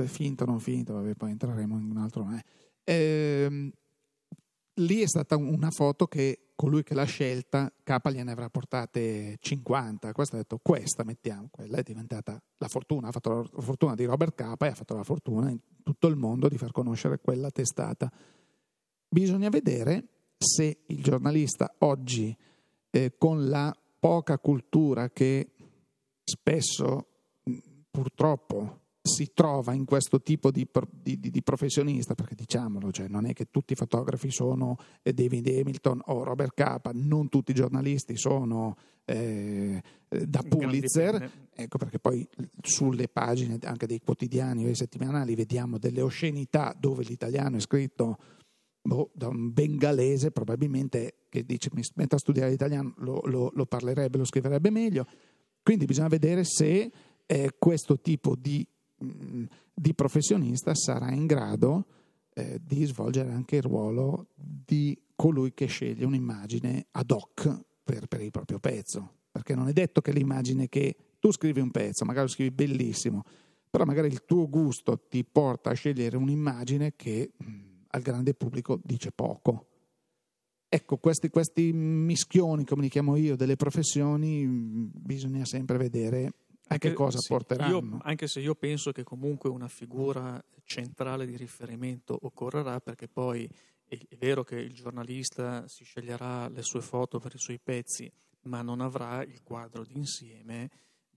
finto 0.06 0.44
o 0.44 0.46
non 0.46 0.60
finto, 0.60 0.94
vabbè, 0.94 1.14
poi 1.14 1.30
entreremo 1.30 1.78
in 1.78 1.90
un 1.90 1.96
altro. 1.96 2.28
Eh. 2.84 3.72
Lì 4.78 5.00
è 5.00 5.06
stata 5.06 5.36
una 5.36 5.70
foto 5.70 6.06
che 6.06 6.44
colui 6.56 6.82
che 6.82 6.94
l'ha 6.94 7.04
scelta, 7.04 7.72
K 7.82 8.10
gliene 8.10 8.32
avrà 8.32 8.48
portate 8.48 9.36
50. 9.40 10.12
Questo 10.12 10.34
ha 10.34 10.38
detto 10.38 10.58
questa 10.58 11.04
mettiamo, 11.04 11.48
quella 11.50 11.78
è 11.78 11.82
diventata 11.82 12.40
la 12.58 12.68
fortuna, 12.68 13.08
ha 13.08 13.12
fatto 13.12 13.48
la 13.52 13.62
fortuna 13.62 13.94
di 13.94 14.04
Robert 14.04 14.34
K 14.34 14.62
e 14.62 14.66
ha 14.66 14.74
fatto 14.74 14.94
la 14.96 15.04
fortuna 15.04 15.50
in 15.50 15.58
tutto 15.82 16.06
il 16.06 16.16
mondo 16.16 16.48
di 16.48 16.58
far 16.58 16.72
conoscere 16.72 17.18
quella 17.20 17.50
testata. 17.50 18.10
Bisogna 19.08 19.48
vedere 19.48 20.08
se 20.36 20.78
il 20.86 21.02
giornalista 21.02 21.72
oggi, 21.78 22.36
eh, 22.90 23.14
con 23.16 23.48
la 23.48 23.76
poca 23.98 24.38
cultura 24.38 25.10
che 25.10 25.52
spesso 26.24 27.06
purtroppo 27.90 28.80
si 29.06 29.32
trova 29.34 29.74
in 29.74 29.84
questo 29.84 30.22
tipo 30.22 30.50
di, 30.50 30.66
di, 30.90 31.18
di, 31.20 31.42
professionista, 31.42 32.14
perché 32.14 32.34
diciamolo, 32.34 32.90
cioè 32.90 33.06
non 33.06 33.26
è 33.26 33.34
che 33.34 33.50
tutti 33.50 33.74
i 33.74 33.76
fotografi 33.76 34.30
sono 34.30 34.78
eh, 35.02 35.12
David 35.12 35.46
Hamilton 35.46 36.00
o 36.06 36.24
Robert 36.24 36.54
Capa, 36.54 36.90
non 36.94 37.28
tutti 37.28 37.50
i 37.50 37.54
giornalisti 37.54 38.16
sono 38.16 38.78
eh, 39.04 39.82
eh 40.08 40.26
da 40.26 40.42
Pulitzer, 40.48 41.30
ecco 41.52 41.76
perché 41.76 41.98
poi 41.98 42.26
sulle 42.62 43.08
pagine 43.08 43.58
anche 43.64 43.86
dei 43.86 44.00
quotidiani 44.00 44.62
o 44.62 44.64
dei 44.64 44.74
settimanali 44.74 45.34
vediamo 45.34 45.76
delle 45.76 46.00
oscenità 46.00 46.74
dove 46.74 47.04
l'italiano 47.04 47.58
è 47.58 47.60
scritto 47.60 48.16
boh, 48.80 49.10
da 49.12 49.28
un 49.28 49.52
bengalese 49.52 50.30
probabilmente 50.30 51.26
che 51.28 51.44
dice 51.44 51.68
mi 51.74 51.82
metto 51.96 52.14
a 52.14 52.18
studiare 52.18 52.48
l'italiano, 52.48 52.94
lo, 52.96 53.20
lo, 53.26 53.50
lo 53.54 53.66
parlerebbe, 53.66 54.16
lo 54.16 54.24
scriverebbe 54.24 54.70
meglio, 54.70 55.06
quindi 55.62 55.84
bisogna 55.84 56.08
vedere 56.08 56.42
se 56.44 56.90
eh, 57.26 57.54
questo 57.58 58.00
tipo 58.00 58.34
di 58.34 58.66
di 58.96 59.94
professionista 59.94 60.74
sarà 60.74 61.12
in 61.12 61.26
grado 61.26 61.86
eh, 62.34 62.60
di 62.62 62.84
svolgere 62.84 63.32
anche 63.32 63.56
il 63.56 63.62
ruolo 63.62 64.28
di 64.34 64.98
colui 65.14 65.54
che 65.54 65.66
sceglie 65.66 66.04
un'immagine 66.04 66.86
ad 66.92 67.10
hoc 67.10 67.64
per, 67.82 68.06
per 68.06 68.20
il 68.20 68.30
proprio 68.30 68.58
pezzo. 68.58 69.12
Perché 69.30 69.54
non 69.54 69.68
è 69.68 69.72
detto 69.72 70.00
che 70.00 70.12
l'immagine 70.12 70.68
che 70.68 70.96
tu 71.18 71.32
scrivi 71.32 71.60
un 71.60 71.70
pezzo, 71.70 72.04
magari 72.04 72.26
lo 72.26 72.32
scrivi 72.32 72.50
bellissimo, 72.50 73.22
però 73.68 73.84
magari 73.84 74.06
il 74.06 74.24
tuo 74.24 74.48
gusto 74.48 75.06
ti 75.08 75.24
porta 75.24 75.70
a 75.70 75.74
scegliere 75.74 76.16
un'immagine 76.16 76.94
che 76.94 77.32
mh, 77.36 77.46
al 77.88 78.02
grande 78.02 78.34
pubblico 78.34 78.80
dice 78.82 79.10
poco. 79.10 79.66
Ecco, 80.68 80.98
questi, 80.98 81.30
questi 81.30 81.72
mischioni, 81.72 82.64
come 82.64 82.82
li 82.82 82.88
chiamo 82.88 83.16
io, 83.16 83.36
delle 83.36 83.56
professioni, 83.56 84.44
mh, 84.44 84.90
bisogna 84.92 85.44
sempre 85.44 85.76
vedere 85.78 86.32
a 86.68 86.78
che 86.78 86.92
cosa 86.92 87.18
sì, 87.18 87.28
porteranno. 87.28 87.78
Io, 87.78 87.98
anche 88.02 88.26
se 88.26 88.40
io 88.40 88.54
penso 88.54 88.92
che 88.92 89.02
comunque 89.02 89.50
una 89.50 89.68
figura 89.68 90.42
centrale 90.64 91.26
di 91.26 91.36
riferimento 91.36 92.18
occorrerà, 92.22 92.80
perché 92.80 93.08
poi 93.08 93.48
è, 93.86 93.98
è 94.08 94.16
vero 94.16 94.42
che 94.44 94.56
il 94.56 94.72
giornalista 94.72 95.66
si 95.68 95.84
sceglierà 95.84 96.48
le 96.48 96.62
sue 96.62 96.80
foto 96.80 97.18
per 97.18 97.34
i 97.34 97.38
suoi 97.38 97.58
pezzi, 97.58 98.10
ma 98.42 98.62
non 98.62 98.80
avrà 98.80 99.22
il 99.22 99.42
quadro 99.42 99.84
d'insieme 99.84 100.70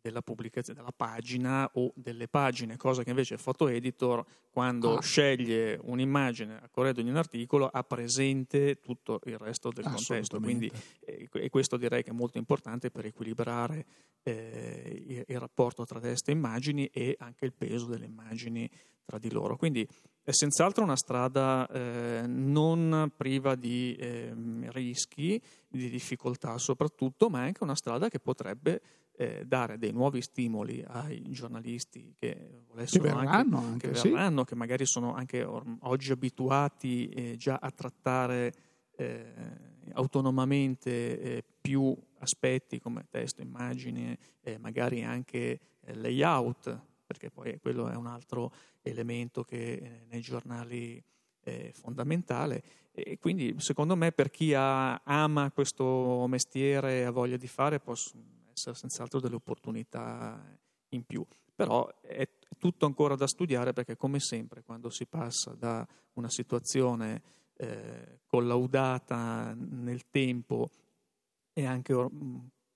della 0.07 0.21
pubblicazione 0.21 0.79
della 0.79 0.93
pagina 0.95 1.69
o 1.73 1.91
delle 1.95 2.27
pagine, 2.27 2.77
cosa 2.77 3.03
che 3.03 3.09
invece 3.09 3.33
il 3.33 3.41
photo 3.41 3.67
editor 3.67 4.25
quando 4.49 4.97
ah. 4.97 5.01
sceglie 5.01 5.77
un'immagine 5.81 6.59
a 6.61 6.69
corredo 6.69 7.01
di 7.01 7.09
un 7.09 7.17
articolo 7.17 7.67
ha 7.67 7.83
presente 7.83 8.79
tutto 8.79 9.19
il 9.25 9.37
resto 9.37 9.69
del 9.69 9.83
contesto. 9.83 10.39
Quindi, 10.39 10.71
eh, 11.01 11.27
e 11.31 11.49
questo 11.49 11.77
direi 11.77 12.03
che 12.03 12.11
è 12.11 12.13
molto 12.13 12.37
importante 12.37 12.89
per 12.89 13.05
equilibrare 13.05 13.85
eh, 14.23 15.03
il, 15.07 15.23
il, 15.27 15.39
rapporto 15.39 15.85
tra 15.85 15.99
testa 15.99 16.31
e 16.31 16.35
immagini 16.35 16.85
e 16.87 17.15
anche 17.19 17.45
il 17.45 17.53
peso 17.53 17.85
delle 17.87 18.05
immagini 18.05 18.69
tra 19.03 19.17
di 19.17 19.31
loro. 19.31 19.57
Quindi 19.57 19.87
è 20.23 20.31
senz'altro 20.31 20.83
una 20.83 20.97
strada 20.97 21.67
eh, 21.69 22.23
non 22.27 23.11
priva 23.15 23.55
di 23.55 23.95
ehm, 23.97 24.69
rischi, 24.71 25.41
di 25.67 25.89
difficoltà 25.89 26.57
soprattutto, 26.57 27.29
ma 27.29 27.43
è 27.43 27.45
anche 27.47 27.63
una 27.63 27.75
strada 27.75 28.09
che 28.09 28.19
potrebbe 28.19 28.81
eh, 29.19 29.43
dare 29.45 29.79
dei 29.79 29.91
nuovi 29.91 30.21
stimoli 30.21 30.83
ai 30.85 31.23
giornalisti 31.31 32.13
che 32.15 32.61
volessero 32.67 33.03
che 33.03 33.09
verranno, 33.09 33.57
anche, 33.57 33.87
anche, 33.87 33.91
che, 33.91 34.09
verranno, 34.09 34.41
sì. 34.41 34.45
che 34.45 34.55
magari 34.55 34.85
sono 34.85 35.15
anche 35.15 35.43
or- 35.43 35.77
oggi 35.81 36.11
abituati 36.11 37.09
eh, 37.09 37.35
già 37.35 37.57
a 37.59 37.71
trattare 37.71 38.53
eh, 38.95 39.33
autonomamente 39.93 41.19
eh, 41.19 41.43
più 41.59 41.95
aspetti 42.19 42.79
come 42.79 43.07
testo, 43.09 43.41
immagine, 43.41 44.17
magari 44.59 45.03
anche 45.03 45.59
eh, 45.81 45.95
layout, 45.95 46.79
perché 47.05 47.31
poi 47.31 47.57
quello 47.59 47.89
è 47.89 47.95
un 47.95 48.05
altro 48.05 48.51
elemento 48.81 49.43
che 49.43 49.73
eh, 49.73 50.05
nei 50.09 50.21
giornali 50.21 51.03
è 51.39 51.71
fondamentale. 51.73 52.61
E 52.91 53.17
quindi 53.19 53.55
secondo 53.57 53.95
me 53.95 54.11
per 54.11 54.29
chi 54.29 54.53
ha, 54.53 55.01
ama 55.03 55.51
questo 55.51 56.25
mestiere 56.27 56.99
e 56.99 57.03
ha 57.03 57.11
voglia 57.11 57.37
di 57.37 57.47
fare 57.47 57.79
essere 57.79 58.36
senz'altro 58.57 59.19
delle 59.19 59.35
opportunità 59.35 60.57
in 60.89 61.03
più. 61.03 61.25
Però 61.55 61.89
è 62.01 62.27
tutto 62.57 62.85
ancora 62.85 63.15
da 63.15 63.27
studiare 63.27 63.73
perché 63.73 63.95
come 63.95 64.19
sempre 64.19 64.63
quando 64.63 64.89
si 64.89 65.05
passa 65.05 65.53
da 65.53 65.87
una 66.13 66.29
situazione 66.29 67.21
eh, 67.55 68.19
collaudata 68.25 69.55
nel 69.55 70.09
tempo 70.09 70.69
e 71.53 71.65
anche 71.65 71.93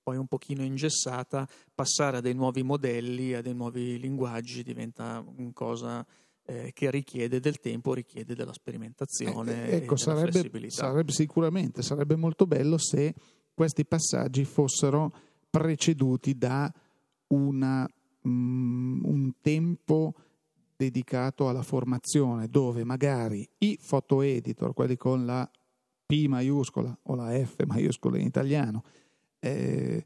poi 0.04 0.18
un 0.18 0.28
pochino 0.28 0.64
ingessata, 0.64 1.48
passare 1.74 2.18
a 2.18 2.22
dei 2.22 2.34
nuovi 2.34 2.64
modelli, 2.64 3.34
a 3.34 3.42
dei 3.42 3.54
nuovi 3.54 4.00
linguaggi 4.00 4.64
diventa 4.64 5.24
una 5.38 5.52
cosa 5.54 6.06
eh, 6.46 6.72
che 6.74 6.90
richiede 6.90 7.40
del 7.40 7.60
tempo, 7.60 7.94
richiede 7.94 8.34
della 8.34 8.54
sperimentazione. 8.54 9.70
Eh, 9.70 9.76
ecco, 9.78 9.96
sarebbe, 9.96 10.70
sarebbe, 10.70 11.12
sicuramente, 11.12 11.84
sarebbe 11.84 12.16
molto 12.16 12.48
bello 12.48 12.78
se 12.78 13.14
questi 13.54 13.86
passaggi 13.86 14.44
fossero 14.44 15.14
preceduti 15.52 16.38
da 16.38 16.74
una, 17.28 17.88
um, 18.24 19.02
un 19.04 19.34
tempo 19.42 20.16
dedicato 20.76 21.48
alla 21.48 21.62
formazione, 21.62 22.48
dove 22.48 22.84
magari 22.84 23.48
i 23.60 23.78
photo 23.86 24.22
editor, 24.22 24.74
quelli 24.74 24.98
con 24.98 25.26
la 25.26 25.48
P 26.08 26.26
maiuscola 26.26 26.98
o 27.04 27.16
la 27.16 27.32
F 27.46 27.64
maiuscola 27.66 28.18
in 28.18 28.26
italiano, 28.26 28.84
eh, 29.40 30.04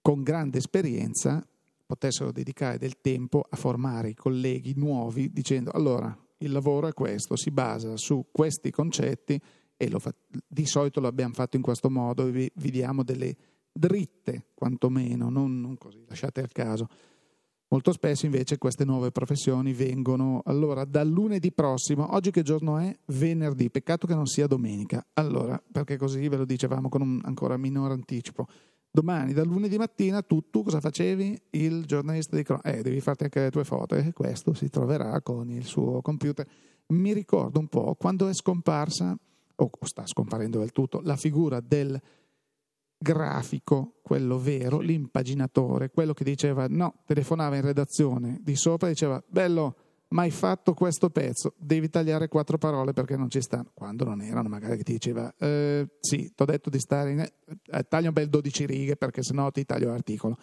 con 0.00 0.22
grande 0.22 0.58
esperienza 0.58 1.46
potessero 1.86 2.32
dedicare 2.32 2.78
del 2.78 3.00
tempo 3.00 3.44
a 3.46 3.56
formare 3.56 4.10
i 4.10 4.14
colleghi 4.14 4.72
nuovi 4.76 5.30
dicendo 5.30 5.70
allora 5.72 6.16
il 6.38 6.50
lavoro 6.50 6.88
è 6.88 6.92
questo, 6.92 7.36
si 7.36 7.50
basa 7.50 7.96
su 7.96 8.26
questi 8.30 8.70
concetti 8.70 9.40
e 9.76 9.90
fa, 9.98 10.14
di 10.46 10.66
solito 10.66 11.00
lo 11.00 11.08
abbiamo 11.08 11.34
fatto 11.34 11.56
in 11.56 11.62
questo 11.62 11.90
modo, 11.90 12.24
vi, 12.24 12.50
vi 12.54 12.70
diamo 12.70 13.02
delle 13.02 13.36
dritte 13.74 14.46
quantomeno, 14.54 15.28
non, 15.28 15.60
non 15.60 15.76
così, 15.76 16.04
lasciate 16.06 16.40
al 16.40 16.52
caso. 16.52 16.88
Molto 17.68 17.92
spesso 17.92 18.24
invece 18.24 18.56
queste 18.56 18.84
nuove 18.84 19.10
professioni 19.10 19.72
vengono 19.72 20.42
allora 20.44 20.84
dal 20.84 21.08
lunedì 21.08 21.50
prossimo, 21.50 22.14
oggi 22.14 22.30
che 22.30 22.42
giorno 22.42 22.78
è? 22.78 22.96
Venerdì, 23.06 23.68
peccato 23.68 24.06
che 24.06 24.14
non 24.14 24.26
sia 24.26 24.46
domenica. 24.46 25.04
Allora, 25.14 25.60
perché 25.72 25.96
così 25.96 26.28
ve 26.28 26.36
lo 26.36 26.44
dicevamo 26.44 26.88
con 26.88 27.02
un 27.02 27.20
ancora 27.24 27.56
minore 27.56 27.94
anticipo. 27.94 28.46
Domani, 28.92 29.32
dal 29.32 29.48
lunedì 29.48 29.76
mattina, 29.76 30.22
tu, 30.22 30.50
tu 30.50 30.62
cosa 30.62 30.78
facevi? 30.78 31.36
Il 31.50 31.84
giornalista 31.84 32.36
di 32.36 32.44
cronaca. 32.44 32.70
Eh, 32.70 32.82
devi 32.82 33.00
farti 33.00 33.24
anche 33.24 33.40
le 33.40 33.50
tue 33.50 33.64
foto 33.64 33.96
e 33.96 34.12
questo 34.12 34.54
si 34.54 34.68
troverà 34.68 35.20
con 35.20 35.50
il 35.50 35.64
suo 35.64 36.00
computer. 36.00 36.46
Mi 36.88 37.12
ricordo 37.12 37.58
un 37.58 37.66
po' 37.66 37.96
quando 37.98 38.28
è 38.28 38.34
scomparsa, 38.34 39.18
o 39.56 39.70
sta 39.80 40.06
scomparendo 40.06 40.60
del 40.60 40.70
tutto, 40.70 41.00
la 41.02 41.16
figura 41.16 41.58
del 41.58 42.00
grafico, 43.04 43.96
quello 44.02 44.38
vero, 44.38 44.80
l'impaginatore, 44.80 45.90
quello 45.90 46.14
che 46.14 46.24
diceva 46.24 46.66
no, 46.68 47.02
telefonava 47.04 47.56
in 47.56 47.62
redazione 47.62 48.40
di 48.42 48.56
sopra 48.56 48.88
e 48.88 48.92
diceva 48.92 49.22
bello, 49.28 49.76
ma 50.08 50.22
hai 50.22 50.30
fatto 50.30 50.72
questo 50.72 51.10
pezzo, 51.10 51.52
devi 51.58 51.90
tagliare 51.90 52.28
quattro 52.28 52.56
parole 52.56 52.94
perché 52.94 53.16
non 53.16 53.28
ci 53.28 53.42
stanno. 53.42 53.72
Quando 53.74 54.04
non 54.04 54.22
erano, 54.22 54.48
magari 54.48 54.82
ti 54.82 54.92
diceva, 54.92 55.32
eh, 55.36 55.86
sì, 56.00 56.32
ti 56.34 56.42
ho 56.42 56.46
detto 56.46 56.70
di 56.70 56.78
stare 56.78 57.10
in... 57.10 57.20
Eh, 57.20 57.84
taglia 57.88 58.08
un 58.08 58.14
bel 58.14 58.28
12 58.30 58.64
righe 58.64 58.96
perché 58.96 59.22
sennò 59.22 59.50
ti 59.50 59.66
taglio 59.66 59.88
l'articolo. 59.88 60.38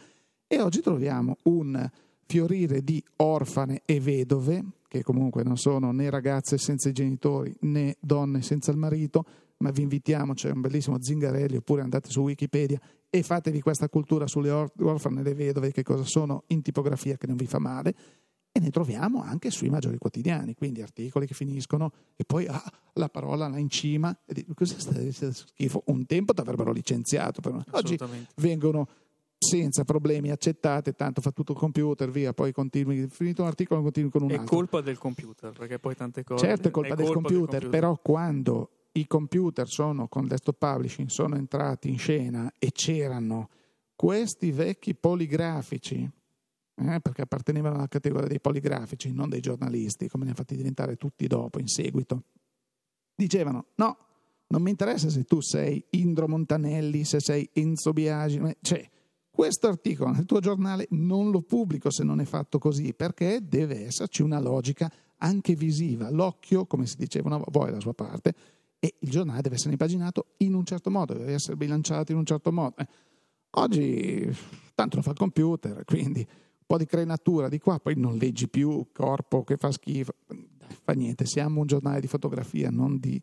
E 0.45 0.61
oggi 0.61 0.81
troviamo 0.81 1.37
un 1.43 1.89
fiorire 2.27 2.83
di 2.83 3.03
orfane 3.17 3.81
e 3.85 3.99
vedove, 3.99 4.63
che 4.87 5.01
comunque 5.01 5.43
non 5.43 5.57
sono 5.57 5.91
né 5.91 6.09
ragazze 6.11 6.59
senza 6.59 6.89
i 6.89 6.93
genitori 6.93 7.55
né 7.61 7.95
donne 7.99 8.43
senza 8.43 8.69
il 8.71 8.77
marito, 8.77 9.25
ma 9.61 9.71
vi 9.71 9.83
invitiamo, 9.83 10.33
c'è 10.33 10.51
un 10.51 10.61
bellissimo 10.61 11.01
Zingarelli, 11.01 11.57
oppure 11.57 11.81
andate 11.81 12.09
su 12.09 12.21
Wikipedia 12.21 12.79
e 13.09 13.23
fatevi 13.23 13.61
questa 13.61 13.89
cultura 13.89 14.27
sulle 14.27 14.49
or- 14.49 14.71
orfane 14.79 15.21
e 15.21 15.23
le 15.23 15.33
vedove, 15.33 15.71
che 15.71 15.83
cosa 15.83 16.03
sono 16.03 16.43
in 16.47 16.61
tipografia 16.61 17.17
che 17.17 17.27
non 17.27 17.35
vi 17.35 17.45
fa 17.45 17.59
male 17.59 17.93
e 18.53 18.59
ne 18.59 18.69
troviamo 18.69 19.21
anche 19.21 19.49
sui 19.49 19.69
maggiori 19.69 19.97
quotidiani, 19.97 20.55
quindi 20.55 20.81
articoli 20.81 21.25
che 21.25 21.33
finiscono 21.33 21.91
e 22.17 22.25
poi 22.25 22.47
ah, 22.47 22.61
la 22.93 23.07
parola 23.07 23.47
là 23.47 23.57
in 23.57 23.69
cima, 23.69 24.17
e 24.25 24.33
dico, 24.33 24.53
cosa 24.53 24.77
sta 24.77 24.93
schifo? 25.31 25.83
Un 25.85 26.05
tempo 26.05 26.33
ti 26.33 26.41
avrebbero 26.41 26.71
licenziato, 26.73 27.39
però 27.39 27.61
oggi 27.71 27.97
vengono 28.35 28.87
senza 29.37 29.83
problemi 29.83 30.29
accettate, 30.29 30.93
tanto 30.93 31.21
fa 31.21 31.31
tutto 31.31 31.53
il 31.53 31.57
computer, 31.57 32.11
via, 32.11 32.33
poi 32.33 32.51
continui, 32.51 33.07
finito 33.09 33.41
un 33.41 33.47
articolo 33.47 33.81
continui 33.81 34.11
con 34.11 34.23
un 34.23 34.29
è 34.29 34.33
altro. 34.33 34.45
È 34.45 34.57
colpa 34.59 34.81
del 34.81 34.97
computer, 34.97 35.51
perché 35.57 35.79
poi 35.79 35.95
tante 35.95 36.23
cose... 36.23 36.45
Certo 36.45 36.67
è 36.67 36.71
colpa, 36.71 36.93
è 36.93 36.95
del, 36.95 37.05
colpa 37.05 37.21
computer, 37.21 37.41
del 37.41 37.59
computer, 37.61 37.69
però 37.69 37.99
quando 38.01 38.69
i 38.93 39.07
computer 39.07 39.67
sono 39.67 40.07
con 40.07 40.27
desktop 40.27 40.57
publishing 40.57 41.07
sono 41.07 41.35
entrati 41.35 41.89
in 41.89 41.97
scena 41.97 42.51
e 42.57 42.71
c'erano 42.71 43.49
questi 43.95 44.51
vecchi 44.51 44.95
poligrafici 44.95 46.09
eh, 46.75 46.99
perché 46.99 47.21
appartenevano 47.21 47.75
alla 47.75 47.87
categoria 47.87 48.27
dei 48.27 48.39
poligrafici, 48.39 49.13
non 49.13 49.29
dei 49.29 49.39
giornalisti, 49.39 50.07
come 50.07 50.25
ne 50.25 50.31
ha 50.31 50.33
fatti 50.33 50.55
diventare 50.55 50.95
tutti 50.95 51.27
dopo, 51.27 51.59
in 51.59 51.67
seguito. 51.67 52.23
Dicevano, 53.13 53.67
no, 53.75 53.97
non 54.47 54.61
mi 54.61 54.71
interessa 54.71 55.09
se 55.09 55.23
tu 55.25 55.41
sei 55.41 55.83
Indro 55.91 56.27
Montanelli, 56.27 57.03
se 57.03 57.19
sei 57.19 57.47
Enzo 57.53 57.93
Biagi, 57.93 58.41
cioè, 58.61 58.89
questo 59.29 59.67
articolo 59.67 60.11
nel 60.11 60.25
tuo 60.25 60.39
giornale 60.39 60.87
non 60.91 61.29
lo 61.31 61.41
pubblico 61.41 61.91
se 61.91 62.03
non 62.03 62.19
è 62.19 62.25
fatto 62.25 62.57
così, 62.57 62.93
perché 62.93 63.47
deve 63.47 63.85
esserci 63.85 64.23
una 64.23 64.39
logica 64.39 64.91
anche 65.17 65.55
visiva. 65.55 66.09
L'occhio, 66.09 66.65
come 66.65 66.85
si 66.87 66.95
diceva 66.97 67.27
una 67.27 67.43
volta, 67.47 67.71
la 67.71 67.79
sua 67.79 67.93
parte, 67.93 68.33
e 68.83 68.95
il 68.97 69.09
giornale 69.11 69.41
deve 69.41 69.55
essere 69.55 69.71
impaginato 69.71 70.33
in 70.37 70.55
un 70.55 70.65
certo 70.65 70.89
modo, 70.89 71.13
deve 71.13 71.33
essere 71.33 71.55
bilanciato 71.55 72.11
in 72.11 72.17
un 72.17 72.25
certo 72.25 72.51
modo. 72.51 72.75
Eh, 72.77 72.87
oggi 73.51 74.27
tanto 74.73 74.95
lo 74.95 75.03
fa 75.03 75.11
il 75.11 75.17
computer, 75.17 75.85
quindi 75.85 76.27
po' 76.71 76.77
di 76.77 76.85
crenatura 76.85 77.49
di 77.49 77.59
qua, 77.59 77.79
poi 77.79 77.95
non 77.97 78.15
leggi 78.15 78.47
più 78.47 78.87
corpo 78.93 79.43
che 79.43 79.57
fa 79.57 79.71
schifo, 79.71 80.15
fa 80.83 80.93
niente, 80.93 81.25
siamo 81.25 81.59
un 81.59 81.67
giornale 81.67 81.99
di 81.99 82.07
fotografia, 82.07 82.69
non 82.69 82.97
di, 82.97 83.21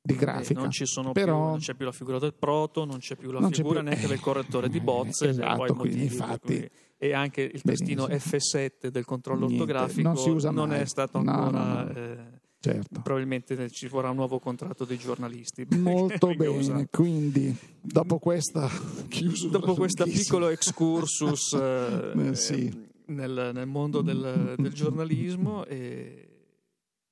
di 0.00 0.16
grafica. 0.16 0.60
non, 0.60 0.70
ci 0.70 0.86
sono 0.86 1.12
Però, 1.12 1.34
più, 1.34 1.48
non 1.50 1.58
c'è 1.58 1.74
più 1.74 1.84
la 1.84 1.92
figura 1.92 2.18
del 2.18 2.32
proto, 2.32 2.86
non 2.86 2.98
c'è 2.98 3.14
più 3.14 3.30
la 3.30 3.46
figura 3.50 3.80
più, 3.80 3.88
neanche 3.90 4.06
del 4.06 4.20
correttore 4.20 4.70
di 4.70 4.80
bozze, 4.80 5.28
esatto, 5.28 5.74
quindi, 5.74 6.04
infatti, 6.04 6.66
e 6.96 7.12
anche 7.12 7.42
il 7.42 7.60
testino 7.60 8.06
F7 8.06 8.88
del 8.88 9.04
controllo 9.04 9.46
niente, 9.46 9.62
ortografico 9.62 10.10
non, 10.10 10.54
non 10.54 10.72
è 10.72 10.86
stato 10.86 11.18
ancora... 11.18 11.50
No, 11.50 11.82
no, 11.82 11.92
no. 11.92 12.46
Eh, 12.60 12.72
Certo. 12.72 13.00
Probabilmente 13.02 13.70
ci 13.70 13.86
vorrà 13.86 14.10
un 14.10 14.16
nuovo 14.16 14.40
contratto 14.40 14.84
dei 14.84 14.98
giornalisti. 14.98 15.66
Molto 15.78 16.34
bene, 16.34 16.88
quindi 16.90 17.56
dopo 17.80 18.18
questa 18.18 18.68
chiusura. 19.08 19.58
Dopo 19.58 19.74
questo 19.74 20.04
piccolo 20.04 20.48
excursus 20.48 21.52
eh, 21.60 22.12
eh, 22.16 22.34
sì. 22.34 22.88
nel, 23.06 23.50
nel, 23.54 23.66
mondo 23.66 24.02
del, 24.02 24.54
del 24.56 24.72
giornalismo, 24.72 25.64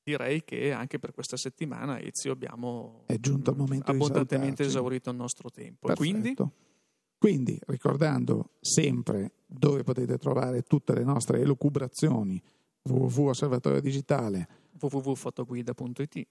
direi 0.02 0.42
che 0.44 0.72
anche 0.72 0.98
per 0.98 1.12
questa 1.12 1.36
settimana, 1.36 2.00
Ezio, 2.00 2.32
abbiamo 2.32 3.04
È 3.06 3.18
giunto 3.18 3.52
il 3.52 3.56
momento 3.56 3.92
abbondantemente 3.92 4.64
esaurito 4.64 5.10
il 5.10 5.16
nostro 5.16 5.48
tempo. 5.50 5.92
Quindi? 5.94 6.34
quindi, 7.18 7.56
ricordando 7.66 8.50
sempre 8.60 9.32
dove 9.46 9.84
potete 9.84 10.18
trovare 10.18 10.62
tutte 10.62 10.92
le 10.92 11.04
nostre 11.04 11.40
elucubrazioni 11.40 12.42
www.osservatorio 12.82 13.80
digitale 13.80 14.65
www.fotoguida.it 14.78 16.26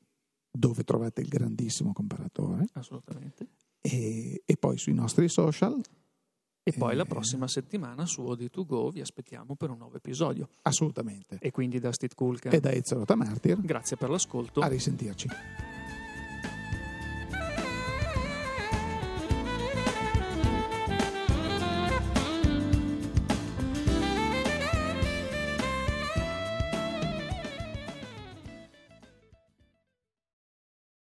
dove 0.55 0.83
trovate 0.83 1.21
il 1.21 1.27
grandissimo 1.27 1.91
comparatore. 1.91 2.65
Assolutamente. 2.73 3.47
E, 3.81 4.41
e 4.45 4.57
poi 4.57 4.77
sui 4.77 4.93
nostri 4.93 5.27
social. 5.27 5.79
E 6.67 6.71
poi 6.71 6.93
eh, 6.93 6.95
la 6.95 7.05
prossima 7.05 7.47
settimana 7.47 8.07
su 8.07 8.23
Odi2Go 8.23 8.89
vi 8.89 9.01
aspettiamo 9.01 9.55
per 9.55 9.69
un 9.69 9.77
nuovo 9.77 9.97
episodio. 9.97 10.49
Assolutamente. 10.63 11.37
E 11.39 11.51
quindi 11.51 11.79
da 11.79 11.91
Steve 11.91 12.15
Kulka 12.15 12.49
e 12.49 12.59
da 12.59 12.71
Ezio 12.71 13.03
Martir. 13.15 13.61
Grazie 13.61 13.97
per 13.97 14.09
l'ascolto. 14.09 14.61
A 14.61 14.67
risentirci. 14.67 15.27